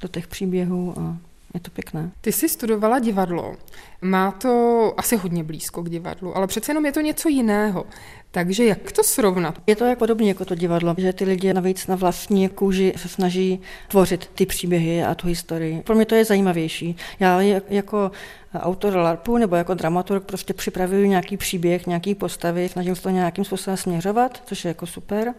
[0.00, 1.16] do těch příběhů a
[1.54, 2.10] je to pěkné.
[2.20, 3.56] Ty jsi studovala divadlo.
[4.02, 7.86] Má to asi hodně blízko k divadlu, ale přece jenom je to něco jiného.
[8.30, 9.62] Takže jak to srovnat?
[9.66, 13.08] Je to jak podobně jako to divadlo, že ty lidi navíc na vlastní kůži se
[13.08, 15.82] snaží tvořit ty příběhy a tu historii.
[15.82, 16.96] Pro mě to je zajímavější.
[17.20, 17.40] Já
[17.70, 18.10] jako
[18.54, 23.44] autor LARPu nebo jako dramaturg prostě připravuju nějaký příběh, nějaký postavy, snažím se to nějakým
[23.44, 25.34] způsobem směřovat, což je jako super.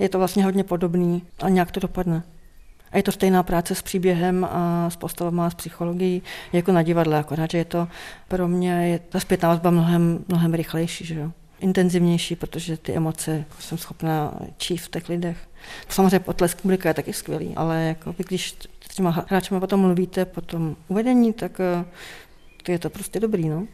[0.00, 2.22] Je to vlastně hodně podobný a nějak to dopadne.
[2.92, 6.22] A je to stejná práce s příběhem a s postavama s psychologií
[6.52, 7.88] jako na divadle, akorát, že je to
[8.28, 11.32] pro mě je ta zpětná vazba mnohem, mnohem rychlejší, že jo?
[11.60, 15.48] intenzivnější, protože ty emoce jsem schopná čít v těch lidech.
[15.88, 18.56] Samozřejmě potlesk publika je taky skvělý, ale jako když
[18.90, 21.84] s těma hráčima potom mluvíte po tom uvedení, tak eh,
[22.62, 23.48] to je to prostě dobrý.
[23.48, 23.66] No?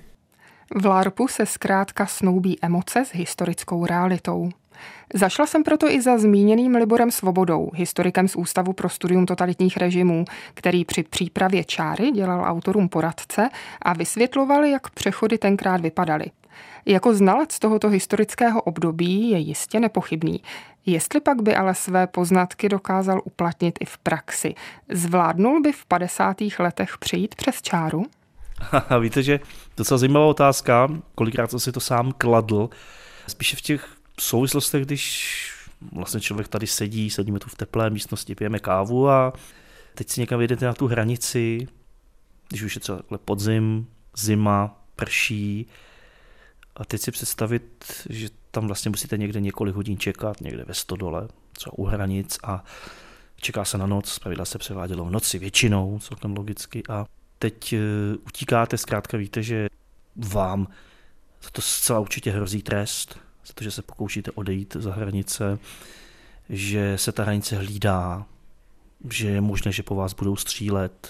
[0.77, 4.51] V LARPu se zkrátka snoubí emoce s historickou realitou.
[5.15, 10.25] Zašla jsem proto i za zmíněným Liborem Svobodou, historikem z Ústavu pro studium totalitních režimů,
[10.55, 13.49] který při přípravě čáry dělal autorům poradce
[13.83, 16.27] a vysvětloval, jak přechody tenkrát vypadaly.
[16.87, 20.41] Jako znalec tohoto historického období je jistě nepochybný.
[20.87, 24.55] Jestli pak by ale své poznatky dokázal uplatnit i v praxi,
[24.93, 26.37] zvládnul by v 50.
[26.59, 28.03] letech přijít přes čáru?
[29.01, 29.41] Víte, že
[29.77, 32.71] docela zajímavá otázka, kolikrát jsem si to sám kladl,
[33.27, 33.89] spíše v těch
[34.21, 35.51] souvislostech, když
[35.93, 39.33] vlastně člověk tady sedí, sedíme tu v teplé místnosti, pijeme kávu a
[39.95, 41.69] teď si někam vyjdete na tu hranici,
[42.49, 45.67] když už je třeba podzim, zima, prší,
[46.77, 51.29] a teď si představit, že tam vlastně musíte někde několik hodin čekat, někde ve stodole,
[51.53, 52.65] třeba u hranic a
[53.37, 57.07] čeká se na noc, zpravidla se převádělo v noci většinou, celkem logicky a
[57.39, 57.79] teď eh,
[58.27, 59.69] utíkáte, zkrátka víte, že
[60.17, 60.69] vám
[61.53, 65.59] to zcela určitě hrozí trest, za to, že se pokoušíte odejít za hranice,
[66.49, 68.27] že se ta hranice hlídá,
[69.11, 71.09] že je možné, že po vás budou střílet,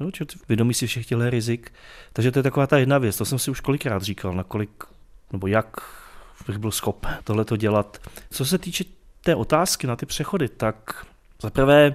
[0.00, 0.10] Jo,
[0.48, 1.72] vědomí si všech těchto rizik.
[2.12, 4.84] Takže to je taková ta jedna věc, to jsem si už kolikrát říkal, nakolik,
[5.32, 5.76] nebo jak
[6.46, 7.98] bych byl schopen tohle to dělat.
[8.30, 8.84] Co se týče
[9.20, 11.06] té otázky na ty přechody, tak
[11.42, 11.94] zaprvé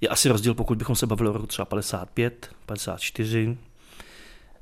[0.00, 3.58] je asi rozdíl, pokud bychom se bavili o roku třeba 55, 54,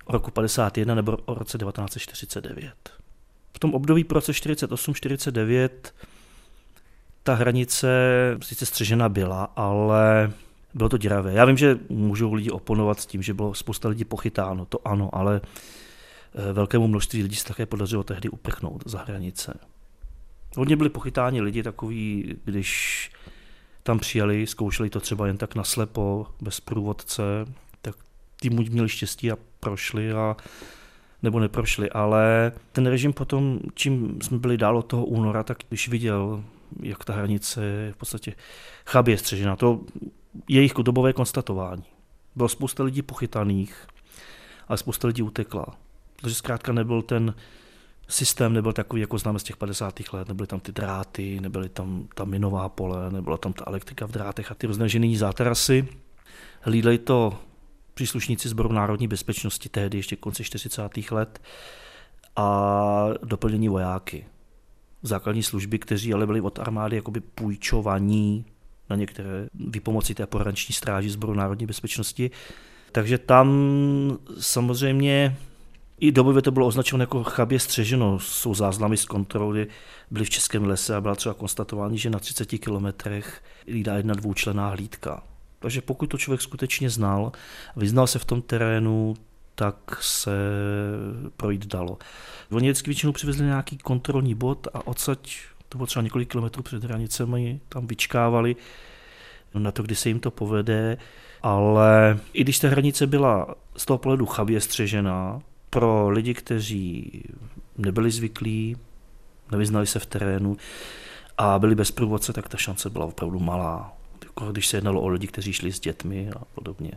[0.05, 2.75] o roku 51 nebo o roce 1949.
[3.55, 5.69] V tom období po roce 48-49
[7.23, 7.88] ta hranice
[8.43, 10.33] sice střežena byla, ale
[10.75, 11.33] bylo to děravé.
[11.33, 15.11] Já vím, že můžou lidi oponovat s tím, že bylo spousta lidí pochytáno, to ano,
[15.12, 15.40] ale
[16.35, 19.55] eh, velkému množství lidí se také podařilo tehdy uprchnout za hranice.
[20.57, 23.11] Hodně byli pochytáni lidi takový, když
[23.83, 27.23] tam přijeli, zkoušeli to třeba jen tak naslepo, bez průvodce,
[27.83, 27.95] tak
[28.40, 30.37] ty měli štěstí a prošli a
[31.25, 35.89] nebo neprošli, ale ten režim potom, čím jsme byli dál od toho února, tak když
[35.89, 36.45] viděl,
[36.83, 38.35] jak ta hranice je v podstatě
[38.87, 39.81] chabě střežena, to
[40.49, 41.85] jejich dobové konstatování.
[42.37, 43.87] Bylo spousta lidí pochytaných,
[44.69, 45.67] ale spousta lidí utekla.
[46.17, 47.35] Protože zkrátka nebyl ten
[48.09, 50.01] systém, nebyl takový, jako známe z těch 50.
[50.13, 54.11] let, nebyly tam ty dráty, nebyly tam ta minová pole, nebyla tam ta elektrika v
[54.11, 55.89] drátech a ty různé žený zátarasy.
[56.61, 57.39] Hlídali to
[57.94, 61.11] příslušníci Sboru národní bezpečnosti tehdy, ještě konci 40.
[61.11, 61.42] let,
[62.37, 64.26] a doplnění vojáky.
[65.02, 68.44] Základní služby, kteří ale byli od armády jakoby půjčovaní
[68.90, 72.30] na některé výpomoci té pohraniční stráži Zboru národní bezpečnosti.
[72.92, 73.48] Takže tam
[74.40, 75.37] samozřejmě
[76.00, 78.18] i dobově to bylo označeno jako chabě střeženo.
[78.18, 79.66] Jsou záznamy z kontroly,
[80.11, 84.68] byly v Českém lese a byla třeba konstatování, že na 30 kilometrech lídá jedna dvoučlená
[84.68, 85.22] hlídka.
[85.64, 87.33] Takže pokud to člověk skutečně znal,
[87.77, 89.14] vyznal se v tom terénu,
[89.55, 90.31] tak se
[91.37, 91.98] projít dalo.
[92.50, 95.37] Oni vždycky většinou přivezli nějaký kontrolní bod a odsaď
[95.68, 98.57] to bylo třeba několik kilometrů před hranicemi, tam vyčkávali
[99.55, 100.96] na to, kdy se jim to povede,
[101.42, 107.22] ale i když ta hranice byla z toho pohledu chabě střežená, pro lidi, kteří
[107.79, 108.77] nebyli zvyklí,
[109.53, 110.57] nevyznali se v terénu
[111.38, 113.93] a byli bez průvodce, tak ta šance byla opravdu malá.
[114.40, 116.92] Jako když se jednalo o lidi, kteří šli s dětmi a podobně.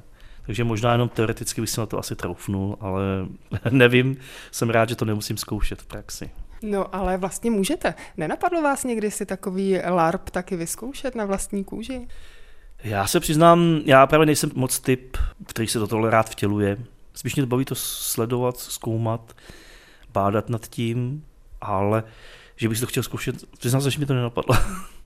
[0.45, 3.03] Takže možná jenom teoreticky bych si na to asi troufnul, ale
[3.69, 4.17] nevím,
[4.51, 6.29] jsem rád, že to nemusím zkoušet v praxi.
[6.61, 7.93] No ale vlastně můžete.
[8.17, 12.07] Nenapadlo vás někdy si takový LARP taky vyzkoušet na vlastní kůži?
[12.83, 16.77] Já se přiznám, já právě nejsem moc typ, který se do tohle rád vtěluje.
[17.13, 19.35] Spíš mě baví to sledovat, zkoumat,
[20.13, 21.25] bádat nad tím,
[21.61, 22.03] ale
[22.55, 24.55] že bych si to chtěl zkoušet, přiznám se, že mi to nenapadlo.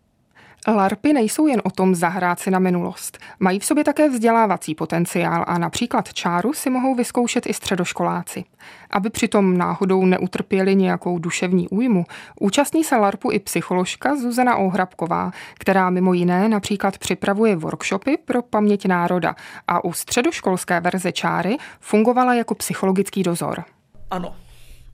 [0.67, 3.17] LARPy nejsou jen o tom zahrát si na minulost.
[3.39, 8.43] Mají v sobě také vzdělávací potenciál a například čáru si mohou vyzkoušet i středoškoláci.
[8.89, 12.05] Aby přitom náhodou neutrpěli nějakou duševní újmu,
[12.39, 18.85] účastní se LARPu i psycholožka Zuzana Ohrabková, která mimo jiné například připravuje workshopy pro paměť
[18.85, 19.35] národa
[19.67, 23.63] a u středoškolské verze čáry fungovala jako psychologický dozor.
[24.11, 24.35] Ano.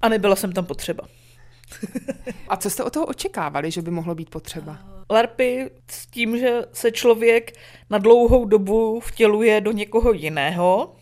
[0.02, 1.04] A nebyla jsem tam potřeba.
[2.48, 4.80] A co jste o toho očekávali, že by mohlo být potřeba?
[5.12, 7.58] LARPy s tím, že se člověk
[7.90, 10.96] na dlouhou dobu vtěluje do někoho jiného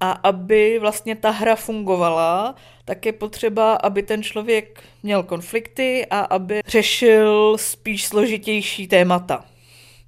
[0.00, 2.54] a aby vlastně ta hra fungovala,
[2.84, 9.44] tak je potřeba, aby ten člověk měl konflikty a aby řešil spíš složitější témata.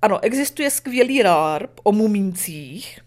[0.03, 3.01] Ano, existuje skvělý LARP o mumíncích,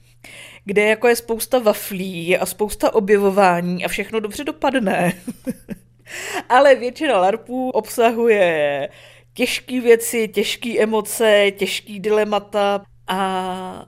[0.66, 5.14] kde jako je spousta waflí a spousta objevování a všechno dobře dopadne.
[6.50, 8.90] Ale většina LARPů obsahuje
[9.34, 13.86] těžké věci, těžké emoce, těžké dilemata a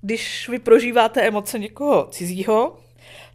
[0.00, 2.76] když vy prožíváte emoce někoho cizího,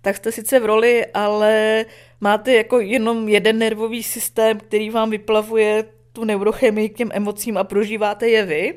[0.02, 1.86] tak jste sice v roli, ale
[2.22, 7.64] máte jako jenom jeden nervový systém, který vám vyplavuje tu neurochemii k těm emocím a
[7.64, 8.74] prožíváte je vy.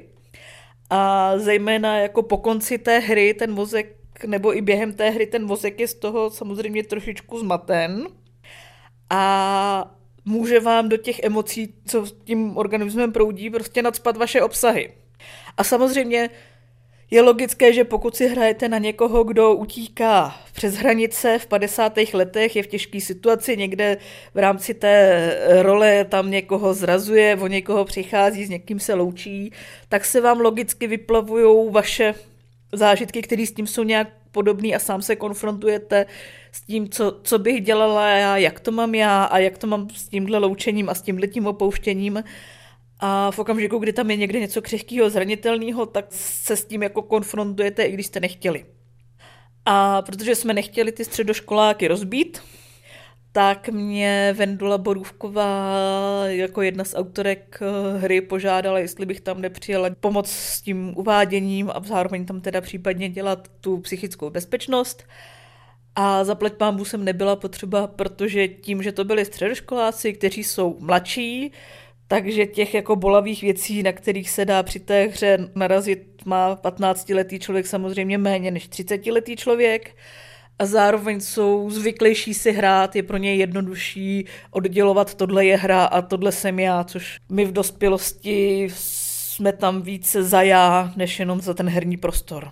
[0.90, 5.46] A zejména jako po konci té hry ten mozek, nebo i během té hry ten
[5.46, 8.06] mozek je z toho samozřejmě trošičku zmaten.
[9.14, 9.94] A
[10.25, 14.92] může vám do těch emocí, co tím organismem proudí, prostě nadspat vaše obsahy.
[15.57, 16.31] A samozřejmě
[17.11, 21.98] je logické, že pokud si hrajete na někoho, kdo utíká přes hranice v 50.
[22.12, 23.96] letech, je v těžké situaci, někde
[24.35, 29.53] v rámci té role tam někoho zrazuje, o někoho přichází, s někým se loučí,
[29.88, 32.14] tak se vám logicky vyplavují vaše
[32.72, 36.07] zážitky, které s tím jsou nějak podobný a sám se konfrontujete
[36.53, 39.90] s tím, co, co bych dělala já, jak to mám já a jak to mám
[39.90, 42.25] s tímhle loučením a s tímhle tím opouštěním.
[43.01, 47.03] A v okamžiku, kdy tam je někde něco křehkého, zranitelného, tak se s tím jako
[47.03, 48.64] konfrontujete, i když jste nechtěli.
[49.64, 52.42] A protože jsme nechtěli ty středoškoláky rozbít,
[53.33, 55.75] tak mě Vendula Borůvková
[56.25, 61.71] jako jedna z autorek eh, hry požádala, jestli bych tam nepřijela pomoc s tím uváděním
[61.71, 65.05] a zároveň tam teda případně dělat tu psychickou bezpečnost.
[65.95, 71.53] A zaplať pámbu jsem nebyla potřeba, protože tím, že to byli středoškoláci, kteří jsou mladší,
[72.09, 77.38] takže těch jako bolavých věcí, na kterých se dá při té hře narazit, má 15-letý
[77.38, 79.97] člověk samozřejmě méně než 30-letý člověk
[80.58, 86.02] a zároveň jsou zvyklejší si hrát, je pro ně jednodušší oddělovat tohle je hra a
[86.02, 91.54] tohle jsem já, což my v dospělosti jsme tam více za já, než jenom za
[91.54, 92.50] ten herní prostor.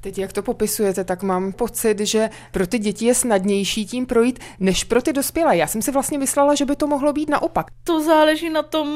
[0.00, 4.38] Teď, jak to popisujete, tak mám pocit, že pro ty děti je snadnější tím projít,
[4.60, 5.56] než pro ty dospělé.
[5.56, 7.66] Já jsem si vlastně myslela, že by to mohlo být naopak.
[7.84, 8.88] To záleží na tom,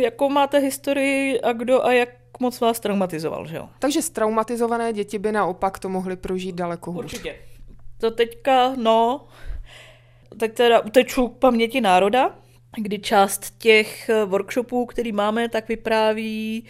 [0.00, 2.08] jakou máte historii a kdo a jak
[2.40, 3.68] moc vás traumatizoval, že jo?
[3.78, 7.04] Takže traumatizované děti by naopak to mohly prožít daleko hůř.
[7.04, 7.36] Určitě.
[7.98, 9.26] To teďka, no,
[10.40, 12.34] tak teda uteču k paměti národa,
[12.76, 16.64] kdy část těch workshopů, který máme, tak vypráví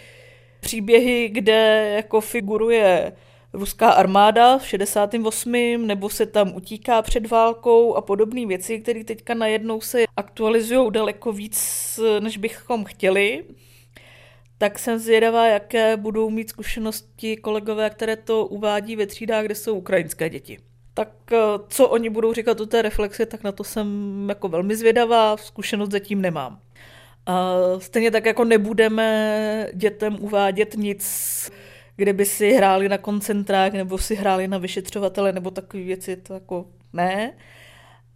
[0.61, 3.12] příběhy, kde jako figuruje
[3.52, 5.52] ruská armáda v 68.
[5.87, 11.33] nebo se tam utíká před válkou a podobné věci, které teďka najednou se aktualizují daleko
[11.33, 13.44] víc, než bychom chtěli.
[14.59, 19.75] Tak jsem zvědavá, jaké budou mít zkušenosti kolegové, které to uvádí ve třídách, kde jsou
[19.75, 20.59] ukrajinské děti.
[20.94, 21.37] Tak eh,
[21.68, 23.88] co oni budou říkat o té reflexi, tak na to jsem
[24.29, 26.61] jako velmi zvědavá, zkušenost zatím nemám.
[27.27, 31.51] A stejně tak jako nebudeme dětem uvádět nic,
[31.97, 36.35] kde by si hráli na koncentrák nebo si hráli na vyšetřovatele nebo takové věci, to
[36.35, 37.33] jako ne.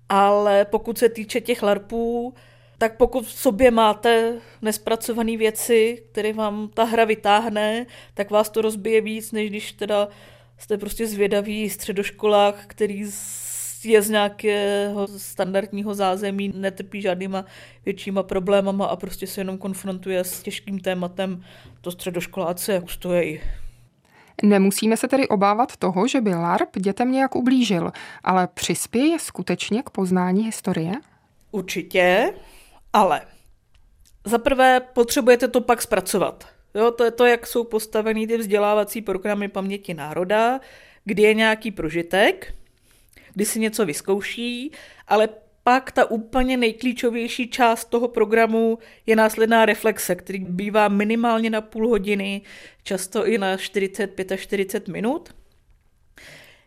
[0.08, 2.34] Ale pokud se týče těch larpů,
[2.82, 8.62] tak pokud v sobě máte nespracované věci, které vám ta hra vytáhne, tak vás to
[8.62, 10.08] rozbije víc, než když teda
[10.58, 13.04] jste prostě zvědaví středoškolák, který
[13.84, 17.44] je z nějakého standardního zázemí, netrpí žádnýma
[17.84, 21.44] většíma problémama a prostě se jenom konfrontuje s těžkým tématem,
[21.80, 23.40] to středoškoláce ustojí.
[24.42, 27.92] Nemusíme se tedy obávat toho, že by LARP dětem nějak ublížil,
[28.24, 30.92] ale přispěje skutečně k poznání historie?
[31.50, 32.32] Určitě,
[32.92, 33.20] ale
[34.24, 36.48] za prvé potřebujete to pak zpracovat.
[36.74, 40.60] Jo, to je to, jak jsou postavený ty vzdělávací programy paměti národa,
[41.04, 42.54] kdy je nějaký prožitek,
[43.34, 44.72] kdy si něco vyzkouší,
[45.08, 45.28] ale
[45.62, 51.88] pak ta úplně nejklíčovější část toho programu je následná reflexe, který bývá minimálně na půl
[51.88, 52.42] hodiny,
[52.82, 55.34] často i na 45 až 40 minut,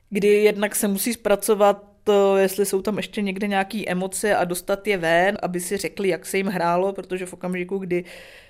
[0.10, 4.88] kdy jednak se musí zpracovat to, jestli jsou tam ještě někde nějaké emoce a dostat
[4.88, 8.04] je ven, aby si řekli, jak se jim hrálo, protože v okamžiku, kdy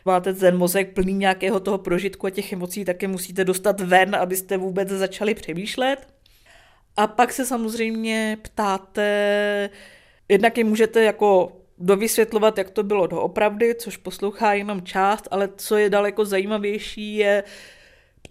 [0.05, 4.15] máte ten mozek plný nějakého toho prožitku a těch emocí, tak je musíte dostat ven,
[4.15, 6.07] abyste vůbec začali přemýšlet.
[6.97, 9.69] A pak se samozřejmě ptáte,
[10.29, 15.77] jednak jim můžete jako dovysvětlovat, jak to bylo doopravdy, což poslouchá jenom část, ale co
[15.77, 17.43] je daleko zajímavější, je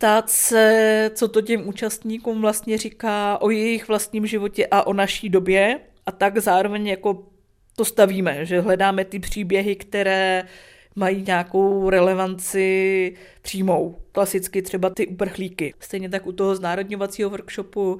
[0.05, 5.29] ptát se, co to těm účastníkům vlastně říká o jejich vlastním životě a o naší
[5.29, 7.27] době a tak zároveň jako
[7.77, 10.43] to stavíme, že hledáme ty příběhy, které
[10.97, 13.99] mají nějakou relevanci přímou.
[14.13, 15.75] Klasicky třeba ty uprchlíky.
[15.81, 17.99] Stejně tak u toho znárodňovacího workshopu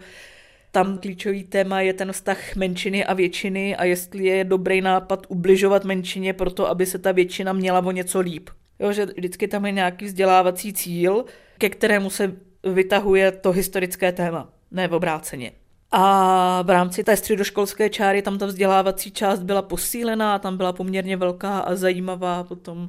[0.73, 5.85] tam klíčový téma je ten vztah menšiny a většiny a jestli je dobrý nápad ubližovat
[5.85, 8.51] menšině proto, aby se ta většina měla o něco líp.
[8.79, 11.25] Jo, že vždycky tam je nějaký vzdělávací cíl,
[11.59, 12.33] ke kterému se
[12.65, 15.53] vytahuje to historické téma, ne v obráceně.
[15.91, 21.17] A v rámci té středoškolské čáry tam ta vzdělávací část byla posílená, tam byla poměrně
[21.17, 22.89] velká a zajímavá potom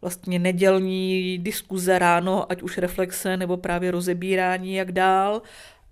[0.00, 5.42] vlastně nedělní diskuze ráno, ať už reflexe nebo právě rozebírání, jak dál.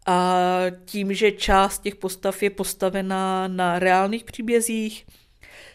[0.07, 0.37] A
[0.85, 5.07] tím, že část těch postav je postavená na reálných příbězích,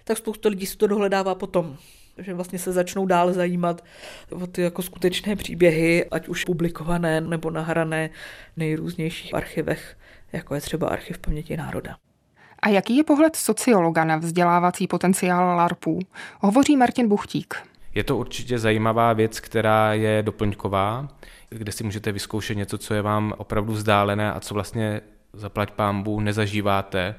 [0.04, 1.78] tak spousta lidí si to dohledává potom
[2.18, 3.84] že vlastně se začnou dál zajímat
[4.32, 8.10] o ty jako skutečné příběhy, ať už publikované nebo nahrané
[8.54, 9.98] v nejrůznějších archivech,
[10.34, 11.98] jako je třeba Archiv paměti národa.
[12.60, 16.00] A jaký je pohled sociologa na vzdělávací potenciál LARPů?
[16.40, 17.56] Hovoří Martin Buchtík.
[17.96, 21.08] Je to určitě zajímavá věc, která je doplňková,
[21.50, 25.02] kde si můžete vyzkoušet něco, co je vám opravdu vzdálené a co vlastně
[25.34, 27.16] zaplať pámbu nezažíváte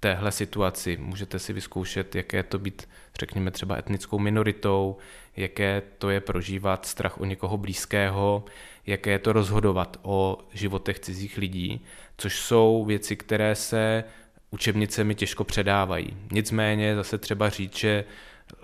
[0.00, 0.96] téhle situaci.
[0.96, 2.88] Můžete si vyzkoušet, jaké to být,
[3.20, 4.96] řekněme, třeba etnickou minoritou,
[5.36, 8.44] jaké to je prožívat strach o někoho blízkého,
[8.86, 11.84] jaké je to rozhodovat o životech cizích lidí,
[12.16, 14.04] což jsou věci, které se
[14.50, 16.16] učebnicemi těžko předávají.
[16.32, 18.04] Nicméně zase třeba říct, že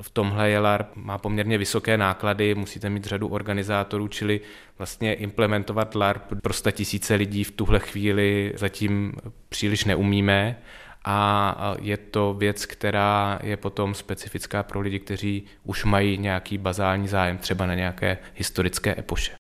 [0.00, 4.40] v tomhle LARP má poměrně vysoké náklady, musíte mít řadu organizátorů, čili
[4.78, 9.12] vlastně implementovat LARP pro tisíce lidí v tuhle chvíli zatím
[9.48, 10.56] příliš neumíme
[11.04, 17.08] a je to věc, která je potom specifická pro lidi, kteří už mají nějaký bazální
[17.08, 19.32] zájem třeba na nějaké historické epoše.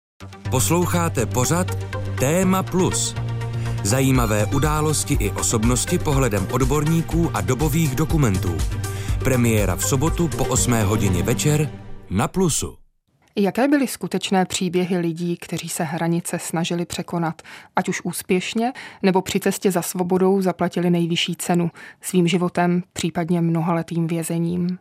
[0.50, 1.66] Posloucháte pořad
[2.18, 3.14] Téma Plus.
[3.84, 8.56] Zajímavé události i osobnosti pohledem odborníků a dobových dokumentů.
[9.24, 11.70] Premiéra v sobotu po 8 hodině večer
[12.10, 12.79] na Plusu.
[13.36, 17.42] Jaké byly skutečné příběhy lidí, kteří se hranice snažili překonat,
[17.76, 24.06] ať už úspěšně, nebo při cestě za svobodou zaplatili nejvyšší cenu svým životem, případně mnohaletým
[24.06, 24.78] vězením?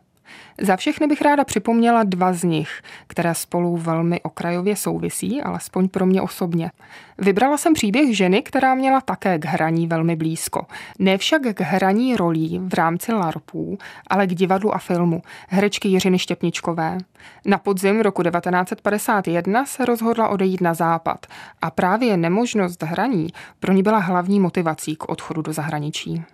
[0.60, 6.06] Za všechny bych ráda připomněla dva z nich, které spolu velmi okrajově souvisí, alespoň pro
[6.06, 6.70] mě osobně.
[7.18, 10.66] Vybrala jsem příběh ženy, která měla také k hraní velmi blízko.
[10.98, 16.18] Ne však k hraní rolí v rámci LARPů, ale k divadlu a filmu, herečky Jiřiny
[16.18, 16.98] Štěpničkové.
[17.44, 21.26] Na podzim roku 1951 se rozhodla odejít na západ
[21.62, 23.28] a právě nemožnost hraní
[23.60, 26.24] pro ní byla hlavní motivací k odchodu do zahraničí.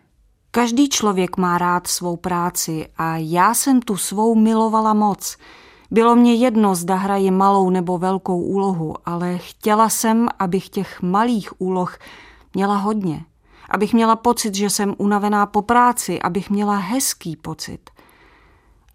[0.57, 5.37] Každý člověk má rád svou práci a já jsem tu svou milovala moc.
[5.91, 11.61] Bylo mě jedno, zda hraji malou nebo velkou úlohu, ale chtěla jsem, abych těch malých
[11.61, 11.99] úloh
[12.55, 13.25] měla hodně.
[13.71, 17.91] Abych měla pocit, že jsem unavená po práci, abych měla hezký pocit.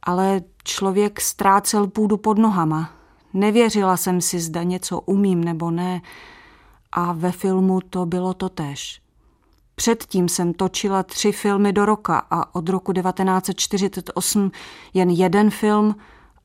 [0.03, 2.89] Ale člověk ztrácel půdu pod nohama.
[3.33, 6.01] Nevěřila jsem si, zda něco umím nebo ne.
[6.91, 9.01] A ve filmu to bylo to tež.
[9.81, 14.51] Předtím jsem točila tři filmy do roka a od roku 1948
[14.93, 15.95] jen jeden film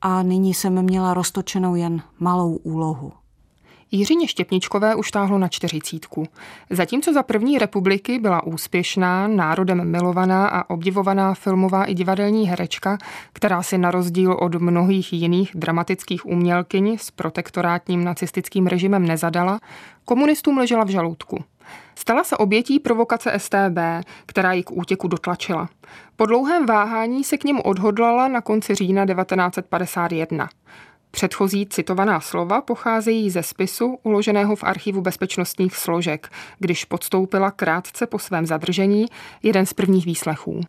[0.01, 3.11] a nyní jsem měla roztočenou jen malou úlohu.
[3.91, 6.27] Jiřině Štěpničkové už táhlo na čtyřicítku.
[6.69, 12.97] Zatímco za první republiky byla úspěšná, národem milovaná a obdivovaná filmová i divadelní herečka,
[13.33, 19.59] která si na rozdíl od mnohých jiných dramatických umělkyň s protektorátním nacistickým režimem nezadala,
[20.05, 21.43] komunistům ležela v žaludku.
[21.97, 23.77] Stala se obětí provokace STB,
[24.25, 25.69] která ji k útěku dotlačila.
[26.15, 30.49] Po dlouhém váhání se k němu odhodlala na konci října 1951.
[31.11, 36.29] Předchozí citovaná slova pocházejí ze spisu uloženého v archivu bezpečnostních složek,
[36.59, 39.05] když podstoupila krátce po svém zadržení
[39.43, 40.61] jeden z prvních výslechů.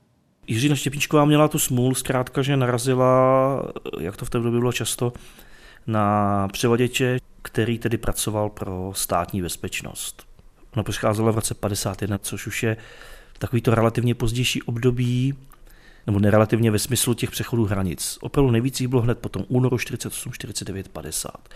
[0.47, 3.63] Jiřina Štěpíčková měla tu smůl, zkrátka, že narazila,
[4.01, 5.13] jak to v té době bylo často,
[5.87, 10.28] na převaděče, který tedy pracoval pro státní bezpečnost.
[10.75, 12.77] Ono přicházelo v roce 51, což už je
[13.39, 15.35] takovýto relativně pozdější období,
[16.07, 18.19] nebo nerelativně ve smyslu těch přechodů hranic.
[18.21, 21.49] Opravdu nejvíc jich bylo hned potom únoru 48, 49, 50.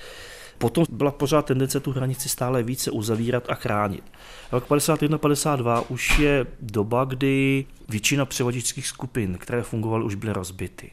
[0.59, 4.05] Potom byla pořád tendence tu hranici stále více uzavírat a chránit.
[4.53, 10.91] Rok 51-52 už je doba, kdy většina převaděčských skupin, které fungovaly, už byly rozbity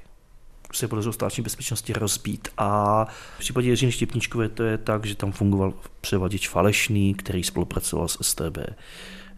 [0.73, 2.47] se podařilo státní bezpečnosti rozbít.
[2.57, 3.05] A
[3.35, 8.17] v případě Jiřiny Štěpníčkové to je tak, že tam fungoval převaděč falešný, který spolupracoval s
[8.21, 8.57] STB.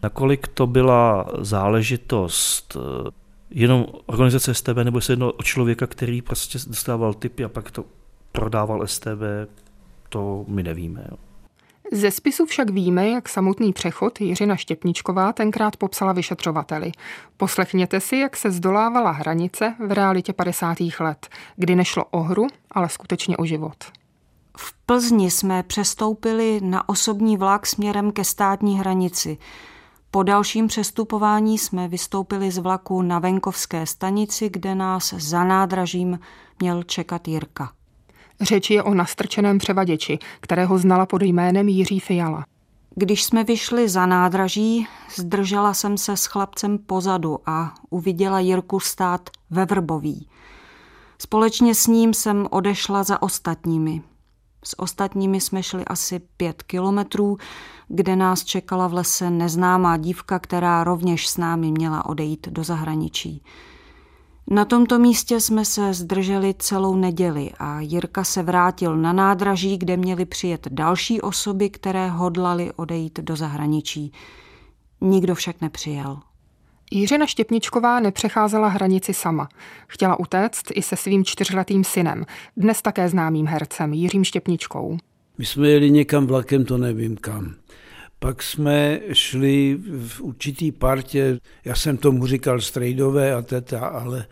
[0.03, 3.11] Nakolik to byla záležitost eh,
[3.49, 7.85] jenom organizace STB, nebo se jedno o člověka, který prostě dostával typy a pak to
[8.31, 9.21] prodával STB,
[10.09, 11.05] to my nevíme.
[11.11, 11.17] Jo.
[11.93, 16.91] Ze spisu však víme, jak samotný přechod Jiřina Štěpničková tenkrát popsala vyšetřovateli.
[17.37, 20.77] Poslechněte si, jak se zdolávala hranice v realitě 50.
[20.99, 23.75] let, kdy nešlo o hru, ale skutečně o život.
[24.57, 29.37] V Plzni jsme přestoupili na osobní vlak směrem ke státní hranici.
[30.11, 36.19] Po dalším přestupování jsme vystoupili z vlaku na venkovské stanici, kde nás za nádražím
[36.59, 37.71] měl čekat Jirka.
[38.41, 42.45] Řeč je o nastrčeném převaděči, kterého znala pod jménem Jiří Fiala.
[42.95, 49.29] Když jsme vyšli za nádraží, zdržela jsem se s chlapcem pozadu a uviděla Jirku stát
[49.49, 50.27] ve Vrboví.
[51.17, 54.01] Společně s ním jsem odešla za ostatními.
[54.63, 57.37] S ostatními jsme šli asi pět kilometrů,
[57.87, 63.43] kde nás čekala v lese neznámá dívka, která rovněž s námi měla odejít do zahraničí.
[64.49, 69.97] Na tomto místě jsme se zdrželi celou neděli a Jirka se vrátil na nádraží, kde
[69.97, 74.11] měli přijet další osoby, které hodlali odejít do zahraničí.
[75.01, 76.19] Nikdo však nepřijel.
[76.91, 79.49] Jiřina Štěpničková nepřecházela hranici sama.
[79.87, 82.25] Chtěla utéct i se svým čtyřletým synem,
[82.57, 84.97] dnes také známým hercem Jiřím Štěpničkou.
[85.37, 87.53] My jsme jeli někam vlakem, to nevím kam.
[88.23, 94.25] Pak jsme šli v určitý partě, já jsem tomu říkal strejdové a teta, ale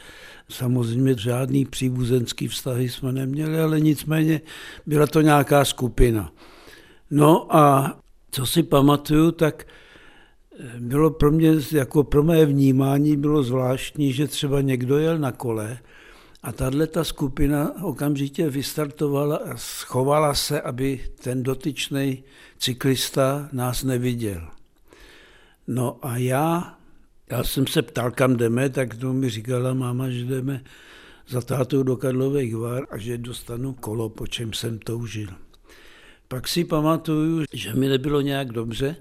[0.49, 4.41] samozřejmě žádný příbuzenský vztahy jsme neměli, ale nicméně
[4.85, 6.31] byla to nějaká skupina.
[7.11, 7.97] No a
[8.31, 9.67] co si pamatuju, tak
[10.79, 15.77] bylo pro mě, jako pro mé vnímání bylo zvláštní, že třeba někdo jel na kole
[16.43, 22.23] a tahle ta skupina okamžitě vystartovala a schovala se, aby ten dotyčný
[22.57, 24.47] cyklista nás neviděl.
[25.67, 26.77] No a já,
[27.31, 30.63] já jsem se ptal, kam jdeme, tak to mi říkala máma, že jdeme
[31.27, 35.29] za tátou do Karlových Var a že dostanu kolo, po čem jsem toužil.
[36.27, 38.95] Pak si pamatuju, že mi nebylo nějak dobře,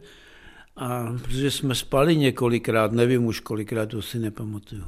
[0.76, 4.84] a protože jsme spali několikrát, nevím už kolikrát, to si nepamatuju.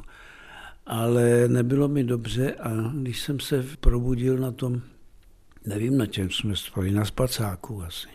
[0.90, 4.80] Ale nebylo mi dobře a když jsem se probudil na tom,
[5.66, 8.08] nevím na čem jsme spali, na spacáku asi,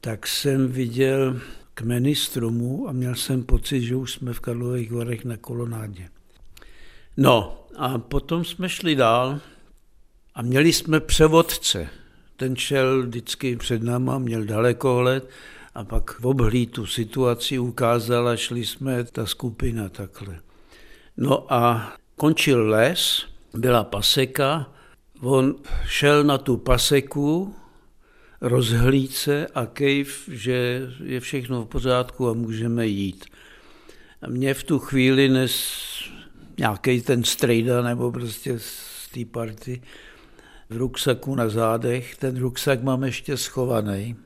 [0.00, 1.40] tak jsem viděl
[1.74, 6.08] kmeny stromů a měl jsem pocit, že už jsme v Karlových Varech na kolonádě.
[7.16, 9.40] No a potom jsme šli dál
[10.34, 11.88] a měli jsme převodce.
[12.36, 15.30] Ten šel vždycky před náma, měl dalekohled
[15.74, 20.40] a pak v obhlí tu situaci ukázal a šli jsme ta skupina takhle.
[21.16, 24.72] No a končil les, byla paseka,
[25.20, 25.54] on
[25.86, 27.54] šel na tu paseku,
[28.40, 33.24] rozhlídce a kejv, že je všechno v pořádku a můžeme jít.
[34.22, 35.54] A mě v tu chvíli nes
[36.58, 39.82] nějaký ten strejda nebo prostě z té party
[40.70, 42.16] v ruksaku na zádech.
[42.16, 44.16] Ten ruksak mám ještě schovaný,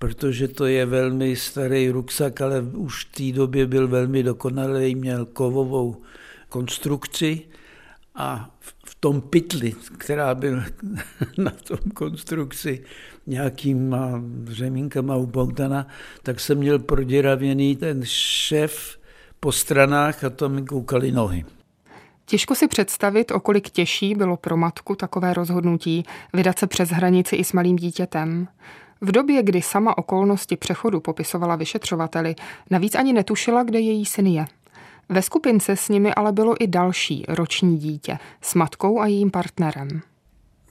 [0.00, 5.26] protože to je velmi starý ruksak, ale už v té době byl velmi dokonalý, měl
[5.26, 5.96] kovovou
[6.48, 7.42] konstrukci
[8.14, 8.50] a
[8.84, 10.62] v tom pytli, která byl
[11.38, 12.84] na tom konstrukci
[13.26, 15.86] nějakýma řemínkama upoutana,
[16.22, 18.98] tak jsem měl proděravěný ten šef
[19.40, 21.44] po stranách a to mi koukali nohy.
[22.26, 27.36] Těžko si představit, o kolik těžší bylo pro matku takové rozhodnutí vydat se přes hranici
[27.36, 28.48] i s malým dítětem.
[29.00, 32.34] V době, kdy sama okolnosti přechodu popisovala vyšetřovateli,
[32.70, 34.44] navíc ani netušila, kde její syn je.
[35.08, 40.00] Ve skupince s nimi ale bylo i další roční dítě s matkou a jejím partnerem.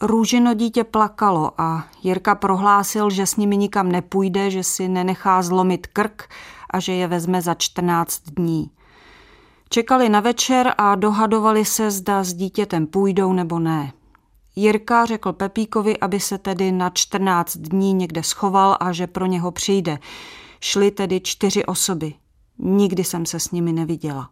[0.01, 5.87] Růžino dítě plakalo a Jirka prohlásil, že s nimi nikam nepůjde, že si nenechá zlomit
[5.87, 6.29] krk
[6.69, 8.71] a že je vezme za 14 dní.
[9.69, 13.91] Čekali na večer a dohadovali se, zda s dítětem půjdou nebo ne.
[14.55, 19.51] Jirka řekl Pepíkovi, aby se tedy na 14 dní někde schoval a že pro něho
[19.51, 19.99] přijde.
[20.61, 22.13] Šli tedy čtyři osoby.
[22.57, 24.29] Nikdy jsem se s nimi neviděla.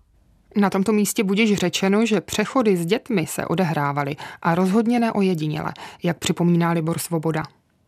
[0.56, 5.74] Na tomto místě budeš řečeno, že přechody s dětmi se odehrávaly a rozhodně ne ojediněle,
[6.04, 7.44] jak připomíná Libor Svoboda.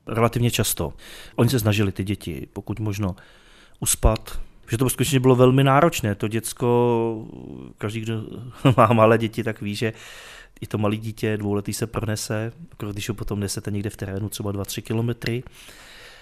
[0.08, 0.94] Relativně často.
[1.36, 3.16] Oni se snažili ty děti, pokud možno,
[3.80, 4.40] uspat,
[4.72, 6.16] že to skutečně bylo velmi náročné.
[6.16, 7.28] To děcko,
[7.78, 8.14] každý, kdo
[8.78, 9.94] má malé děti, tak ví, že
[10.62, 12.52] i to malé dítě dvouletý se pronese,
[12.92, 15.44] když ho potom nesete někde v terénu třeba 2-3 kilometry.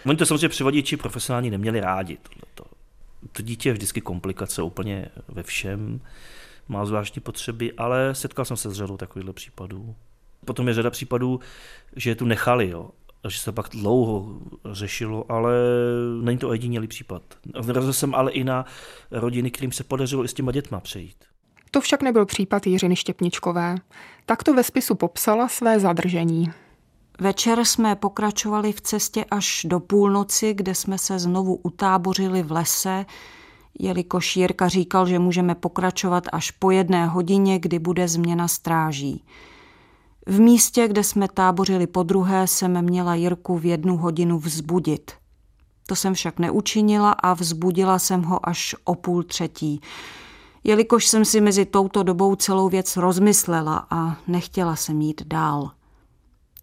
[0.05, 2.17] Oni to samozřejmě převaděči profesionální neměli rádi.
[2.17, 2.77] Tohleto.
[3.31, 6.01] To dítě je vždycky komplikace úplně ve všem,
[6.67, 9.95] má zvláštní potřeby, ale setkal jsem se s řadou takovýchhle případů.
[10.45, 11.39] Potom je řada případů,
[11.95, 12.89] že je tu nechali, jo,
[13.27, 14.39] že se pak dlouho
[14.71, 15.53] řešilo, ale
[16.21, 17.23] není to ojedinělý případ.
[17.61, 18.65] Vyrazil jsem ale i na
[19.11, 21.17] rodiny, kterým se podařilo i s těma dětma přejít.
[21.71, 23.75] To však nebyl případ Jiřiny Štěpničkové.
[24.29, 26.51] Tak to ve spisu popsala své zadržení.
[27.19, 33.05] Večer jsme pokračovali v cestě až do půlnoci, kde jsme se znovu utábořili v lese,
[33.79, 39.23] jelikož Jirka říkal, že můžeme pokračovat až po jedné hodině, kdy bude změna stráží.
[40.25, 45.11] V místě, kde jsme tábořili po druhé, jsem měla Jirku v jednu hodinu vzbudit.
[45.85, 49.81] To jsem však neučinila a vzbudila jsem ho až o půl třetí,
[50.67, 55.71] jelikož jsem si mezi touto dobou celou věc rozmyslela a nechtěla jsem jít dál.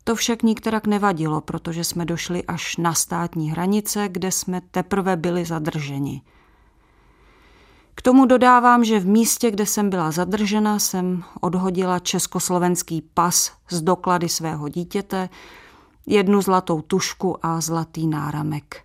[0.04, 5.44] To však nikterak nevadilo, protože jsme došli až na státní hranice, kde jsme teprve byli
[5.44, 6.22] zadrženi.
[7.94, 13.82] K tomu dodávám, že v místě, kde jsem byla zadržena, jsem odhodila československý pas z
[13.82, 15.28] doklady svého dítěte,
[16.06, 18.84] jednu zlatou tušku a zlatý náramek.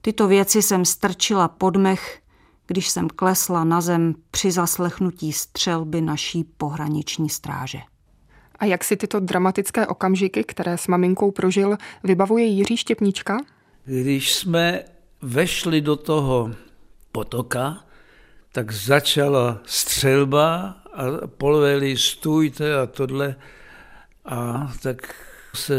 [0.00, 2.20] Tyto věci jsem strčila pod mech,
[2.68, 7.78] když jsem klesla na zem při zaslechnutí střelby naší pohraniční stráže.
[8.58, 13.38] A jak si tyto dramatické okamžiky, které s maminkou prožil, vybavuje Jiří Štěpnička?
[13.84, 14.82] Když jsme
[15.22, 16.50] vešli do toho
[17.12, 17.84] potoka,
[18.52, 23.36] tak začala střelba a polveli stůjte a tohle.
[24.24, 25.14] A tak
[25.54, 25.74] se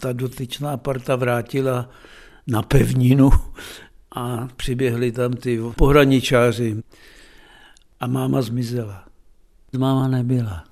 [0.00, 1.88] ta dotyčná parta vrátila
[2.46, 3.30] na pevninu
[4.10, 6.82] a přiběhli tam ty pohraničáři.
[8.00, 9.04] A máma zmizela.
[9.78, 10.64] Máma nebyla.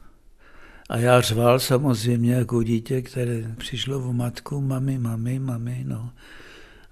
[0.88, 6.10] A já řval samozřejmě jako dítě, které přišlo o matku, mami, mami, mami, no.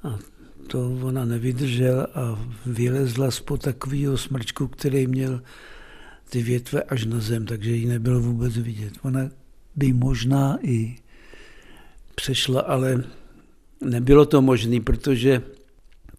[0.02, 0.18] A
[0.66, 5.42] to ona nevydržela a vylezla spod takového smrčku, který měl
[6.30, 8.92] ty větve až na zem, takže ji nebylo vůbec vidět.
[9.02, 9.20] Ona
[9.76, 10.96] by možná i
[12.14, 13.04] přešla, ale
[13.84, 15.42] nebylo to možné, protože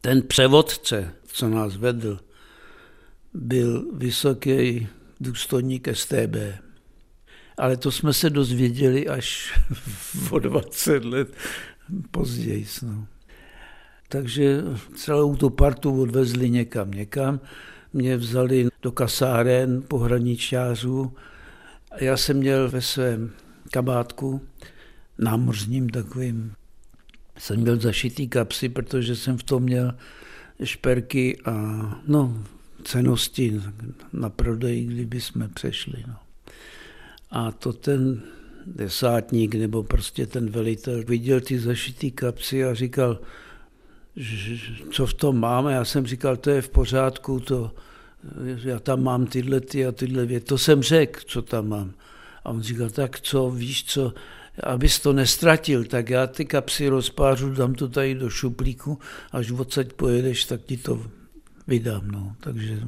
[0.05, 2.19] ten převodce, co nás vedl,
[3.33, 4.87] byl vysoký
[5.19, 6.35] důstojník STB.
[7.57, 9.59] Ale to jsme se dozvěděli až
[10.31, 11.33] o 20 let
[12.11, 12.65] později.
[12.81, 13.07] No.
[14.09, 14.63] Takže
[14.95, 17.39] celou tu partu odvezli někam, někam.
[17.93, 21.13] Mě vzali do kasáren pohraničářů.
[21.99, 23.31] Já jsem měl ve svém
[23.71, 24.41] kabátku
[25.17, 26.53] námořním takovým,
[27.37, 29.93] jsem měl zašitý kapsy, protože jsem v tom měl
[30.63, 31.53] šperky a
[32.07, 32.43] no,
[32.83, 33.61] cenosti
[34.13, 36.03] na prodej, kdyby jsme přešli.
[36.07, 36.15] No.
[37.31, 38.21] A to ten
[38.65, 43.19] desátník nebo prostě ten velitel viděl ty zašitý kapsy a říkal,
[44.91, 45.73] co v tom máme.
[45.73, 47.71] Já jsem říkal, to je v pořádku, to,
[48.63, 50.45] já tam mám tyhle ty a tyhle věci.
[50.45, 51.93] To jsem řekl, co tam mám.
[52.43, 54.13] A on říkal, tak co, víš co,
[54.63, 58.99] abys to nestratil, tak já ty kapsy rozpářu, dám to tady do šuplíku,
[59.31, 61.01] až odsaď pojedeš, tak ti to
[61.67, 62.07] vydám.
[62.11, 62.35] No.
[62.39, 62.79] Takže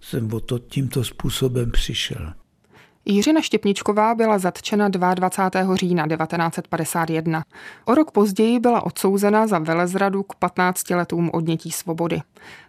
[0.00, 2.32] jsem o to tímto způsobem přišel.
[3.04, 5.76] Jiřina Štěpničková byla zatčena 22.
[5.76, 7.42] října 1951.
[7.84, 12.20] O rok později byla odsouzena za velezradu k 15 letům odnětí svobody.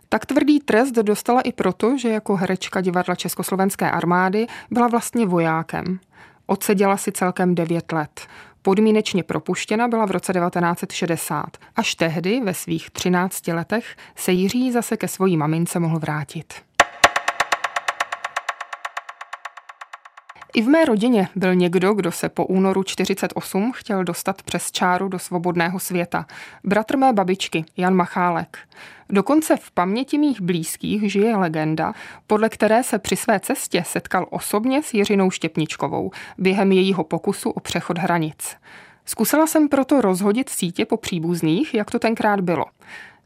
[0.09, 5.99] Tak tvrdý trest dostala i proto, že jako herečka divadla Československé armády byla vlastně vojákem.
[6.49, 8.21] Odseděla si celkem 9 let.
[8.61, 11.45] Podmínečně propuštěna byla v roce 1960.
[11.75, 16.53] Až tehdy, ve svých 13 letech, se Jiří zase ke svojí mamince mohl vrátit.
[20.53, 25.07] I v mé rodině byl někdo, kdo se po únoru 48 chtěl dostat přes čáru
[25.07, 26.25] do svobodného světa.
[26.63, 28.57] Bratr mé babičky, Jan Machálek.
[29.09, 31.93] Dokonce v paměti mých blízkých žije legenda,
[32.27, 37.59] podle které se při své cestě setkal osobně s Jiřinou Štěpničkovou během jejího pokusu o
[37.59, 38.55] přechod hranic.
[39.05, 42.65] Zkusila jsem proto rozhodit sítě po příbuzných, jak to tenkrát bylo.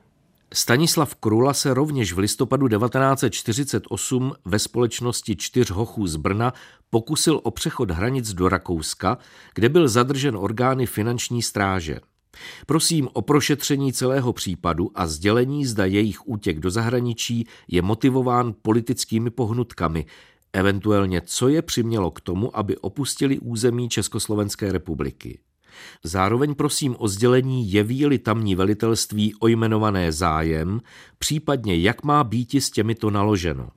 [0.55, 6.53] Stanislav Krula se rovněž v listopadu 1948 ve společnosti čtyř hochů z Brna
[6.89, 9.17] pokusil o přechod hranic do Rakouska,
[9.55, 11.99] kde byl zadržen orgány finanční stráže.
[12.65, 19.29] Prosím o prošetření celého případu a sdělení, zda jejich útěk do zahraničí je motivován politickými
[19.29, 20.05] pohnutkami,
[20.53, 25.39] eventuálně co je přimělo k tomu, aby opustili území Československé republiky.
[26.03, 30.81] Zároveň prosím o sdělení, jeví-li tamní velitelství o jmenované zájem,
[31.17, 33.69] případně jak má být s těmito naloženo.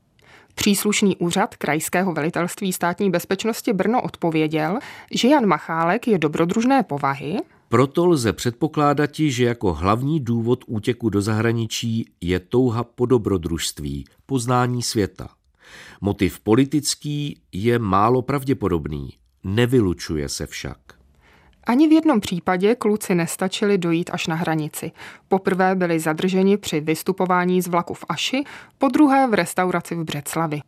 [0.54, 4.78] Příslušný úřad Krajského velitelství státní bezpečnosti Brno odpověděl,
[5.12, 7.36] že Jan Machálek je dobrodružné povahy.
[7.68, 14.82] Proto lze předpokládat, že jako hlavní důvod útěku do zahraničí je touha po dobrodružství, poznání
[14.82, 15.28] světa.
[16.00, 19.10] Motiv politický je málo pravděpodobný,
[19.44, 20.95] nevylučuje se však.
[21.66, 24.92] Ani v jednom případě kluci nestačili dojít až na hranici.
[25.28, 28.44] Poprvé byli zadrženi při vystupování z vlaku v Aši,
[28.78, 30.60] po druhé v restauraci v Břeclavi.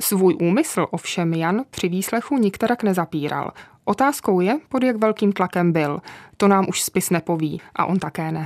[0.00, 3.52] Svůj úmysl ovšem Jan při výslechu nikterak nezapíral.
[3.84, 6.00] Otázkou je, pod jak velkým tlakem byl.
[6.36, 8.44] To nám už spis nepoví a on také ne.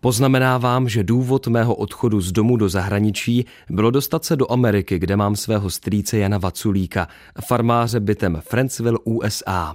[0.00, 5.16] Poznamenávám, že důvod mého odchodu z domu do zahraničí bylo dostat se do Ameriky, kde
[5.16, 7.08] mám svého strýce Jana Vaculíka,
[7.46, 9.74] farmáře bytem Franceville, USA.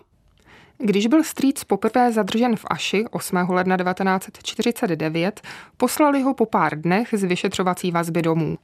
[0.78, 3.38] Když byl strýc poprvé zadržen v Aši 8.
[3.49, 5.41] ledna 1949,
[5.78, 8.57] poslali ho po pár dnech z vyšetřovací vazby domů.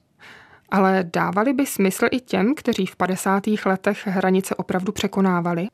[0.71, 3.43] Ale dávali by smysl i těm, kteří v 50.
[3.67, 5.67] letech hranice opravdu překonávali?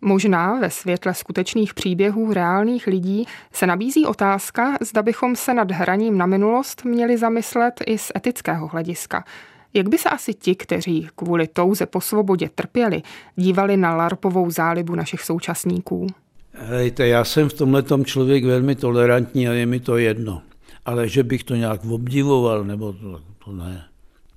[0.00, 6.18] Možná ve světle skutečných příběhů reálných lidí se nabízí otázka, zda bychom se nad hraním
[6.18, 9.24] na minulost měli zamyslet i z etického hlediska–
[9.74, 13.02] jak by se asi ti, kteří kvůli touze po svobodě trpěli,
[13.36, 16.06] dívali na larpovou zálibu našich současníků?
[16.52, 20.42] Hejte, já jsem v tomhle člověk velmi tolerantní a je mi to jedno.
[20.84, 23.84] Ale že bych to nějak obdivoval, nebo to, to ne.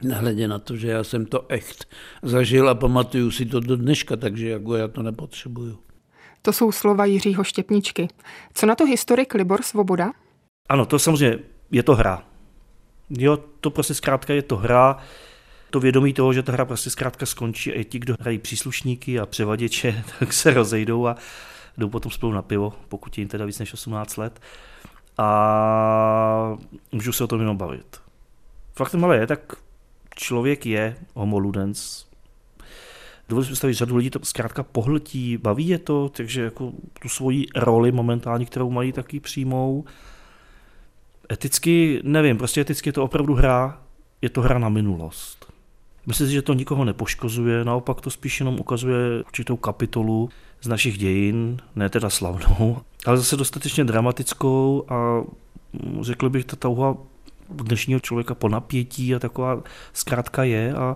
[0.04, 1.86] Nehledě na to, že já jsem to echt
[2.22, 5.80] zažil a pamatuju si to do dneška, takže jako já to nepotřebuju.
[6.42, 8.08] To jsou slova Jiřího Štěpničky.
[8.54, 10.12] Co na to historik Libor Svoboda?
[10.70, 11.40] Ano, to samozřejmě
[11.72, 12.24] je to hra.
[13.10, 14.98] Jo, to prostě zkrátka je to hra,
[15.70, 19.26] to vědomí toho, že ta hra prostě zkrátka skončí a ti, kdo hrají příslušníky a
[19.26, 21.16] převaděče, tak se rozejdou a
[21.78, 24.42] jdou potom spolu na pivo, pokud je jim teda víc než 18 let.
[25.18, 26.58] A
[26.92, 28.02] můžu se o tom jenom bavit.
[28.76, 29.56] Faktem ale je, tak
[30.16, 32.08] člověk je homo ludens.
[33.30, 37.46] Dovolím si představit, řadu lidí to zkrátka pohltí, baví je to, takže jako tu svoji
[37.56, 39.86] roli momentálně, kterou mají, taky přijmou.
[41.32, 43.82] Eticky, nevím, prostě eticky je to opravdu hra,
[44.22, 45.37] je to hra na minulost.
[46.08, 50.30] Myslím si, že to nikoho nepoškozuje, naopak to spíš jenom ukazuje určitou kapitolu
[50.62, 55.24] z našich dějin, ne teda slavnou, ale zase dostatečně dramatickou a
[56.02, 56.98] řekl bych, ta touha
[57.50, 60.96] dnešního člověka po napětí a taková zkrátka je a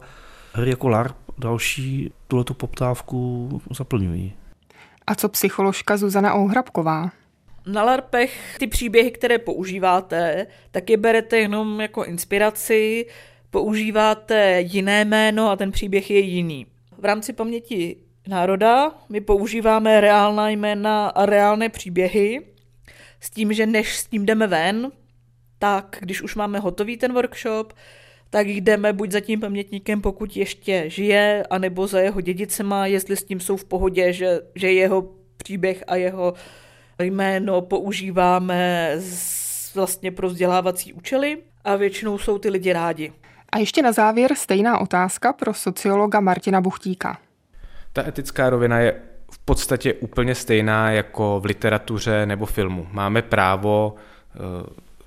[0.53, 4.33] hry jako LARP další tuhletu poptávku zaplňují.
[5.07, 7.11] A co psycholožka Zuzana Ohrabková?
[7.65, 13.05] Na LARPech ty příběhy, které používáte, tak je berete jenom jako inspiraci,
[13.51, 16.65] používáte jiné jméno a ten příběh je jiný.
[16.97, 17.95] V rámci paměti
[18.27, 22.41] národa my používáme reálná jména a reálné příběhy
[23.19, 24.91] s tím, že než s tím jdeme ven,
[25.59, 27.73] tak když už máme hotový ten workshop,
[28.29, 33.23] tak jdeme buď za tím pamětníkem, pokud ještě žije, anebo za jeho dědicema, jestli s
[33.23, 36.33] tím jsou v pohodě, že, že jeho příběh a jeho
[36.99, 43.13] jméno používáme z, vlastně pro vzdělávací účely a většinou jsou ty lidi rádi.
[43.51, 47.17] A ještě na závěr stejná otázka pro sociologa Martina Buchtíka.
[47.93, 52.87] Ta etická rovina je v podstatě úplně stejná jako v literatuře nebo filmu.
[52.91, 54.41] Máme právo uh,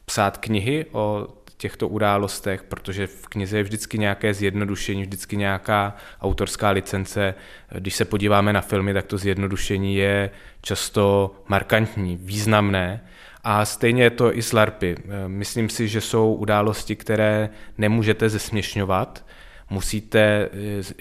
[0.05, 6.71] psát knihy o těchto událostech, protože v knize je vždycky nějaké zjednodušení, vždycky nějaká autorská
[6.71, 7.35] licence.
[7.79, 10.31] Když se podíváme na filmy, tak to zjednodušení je
[10.61, 13.01] často markantní, významné.
[13.45, 14.97] A stejně je to i s LARPy.
[15.27, 19.25] Myslím si, že jsou události, které nemůžete zesměšňovat,
[19.71, 20.49] musíte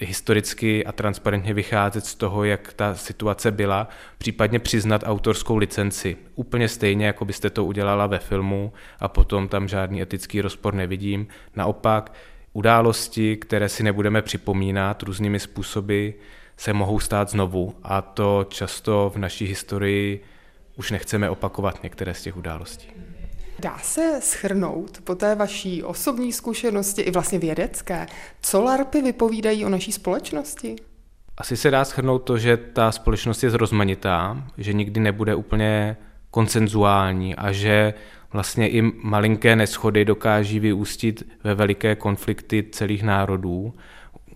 [0.00, 3.88] eh, historicky a transparentně vycházet z toho, jak ta situace byla,
[4.18, 6.16] případně přiznat autorskou licenci.
[6.34, 11.26] Úplně stejně, jako byste to udělala ve filmu a potom tam žádný etický rozpor nevidím.
[11.56, 12.12] Naopak,
[12.52, 16.08] události, které si nebudeme připomínat různými způsoby,
[16.56, 20.24] se mohou stát znovu a to často v naší historii
[20.76, 22.88] už nechceme opakovat některé z těch událostí.
[23.58, 28.06] Dá se schrnout po té vaší osobní zkušenosti i vlastně vědecké,
[28.40, 30.76] co LARPy vypovídají o naší společnosti?
[31.36, 35.96] Asi se dá schrnout to, že ta společnost je zrozmanitá, že nikdy nebude úplně
[36.30, 37.94] konsenzuální a že
[38.32, 43.74] vlastně i malinké neschody dokáží vyústit ve veliké konflikty celých národů.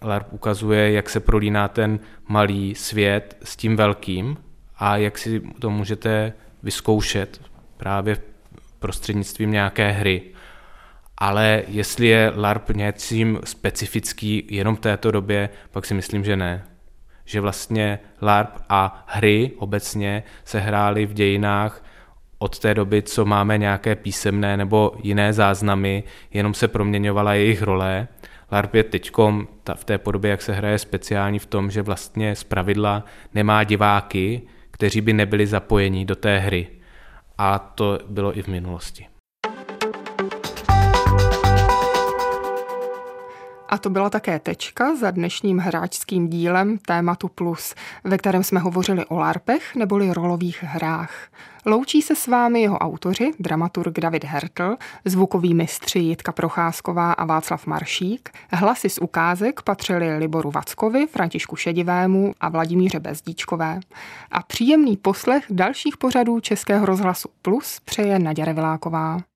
[0.03, 4.37] LARP ukazuje, jak se prolíná ten malý svět s tím velkým
[4.79, 7.41] a jak si to můžete vyzkoušet
[7.77, 8.17] právě
[8.79, 10.23] prostřednictvím nějaké hry.
[11.19, 16.65] Ale jestli je LARP něčím specifický jenom v této době, pak si myslím, že ne.
[17.25, 21.85] Že vlastně LARP a hry obecně se hrály v dějinách
[22.39, 28.09] od té doby, co máme nějaké písemné nebo jiné záznamy, jenom se proměňovala jejich role.
[28.53, 29.11] LARP je teď
[29.75, 33.05] v té podobě, jak se hraje speciální v tom, že vlastně z pravidla
[33.35, 34.43] nemá diváky,
[34.79, 36.69] kteří by nebyli zapojeni do té hry
[37.39, 39.07] a to bylo i v minulosti.
[43.69, 49.07] A to byla také tečka za dnešním hráčským dílem tématu Plus, ve kterém jsme hovořili
[49.07, 51.29] o larpech neboli rolových hrách.
[51.67, 57.67] Loučí se s vámi jeho autoři, dramaturg David Hertl, zvukoví mistři Jitka Procházková a Václav
[57.67, 58.31] Maršík.
[58.53, 63.81] Hlasy z ukázek patřily Liboru Vackovi, Františku Šedivému a Vladimíře Bezdíčkové.
[64.31, 69.29] A příjemný poslech dalších pořadů Českého rozhlasu Plus přeje Naděra Viláková.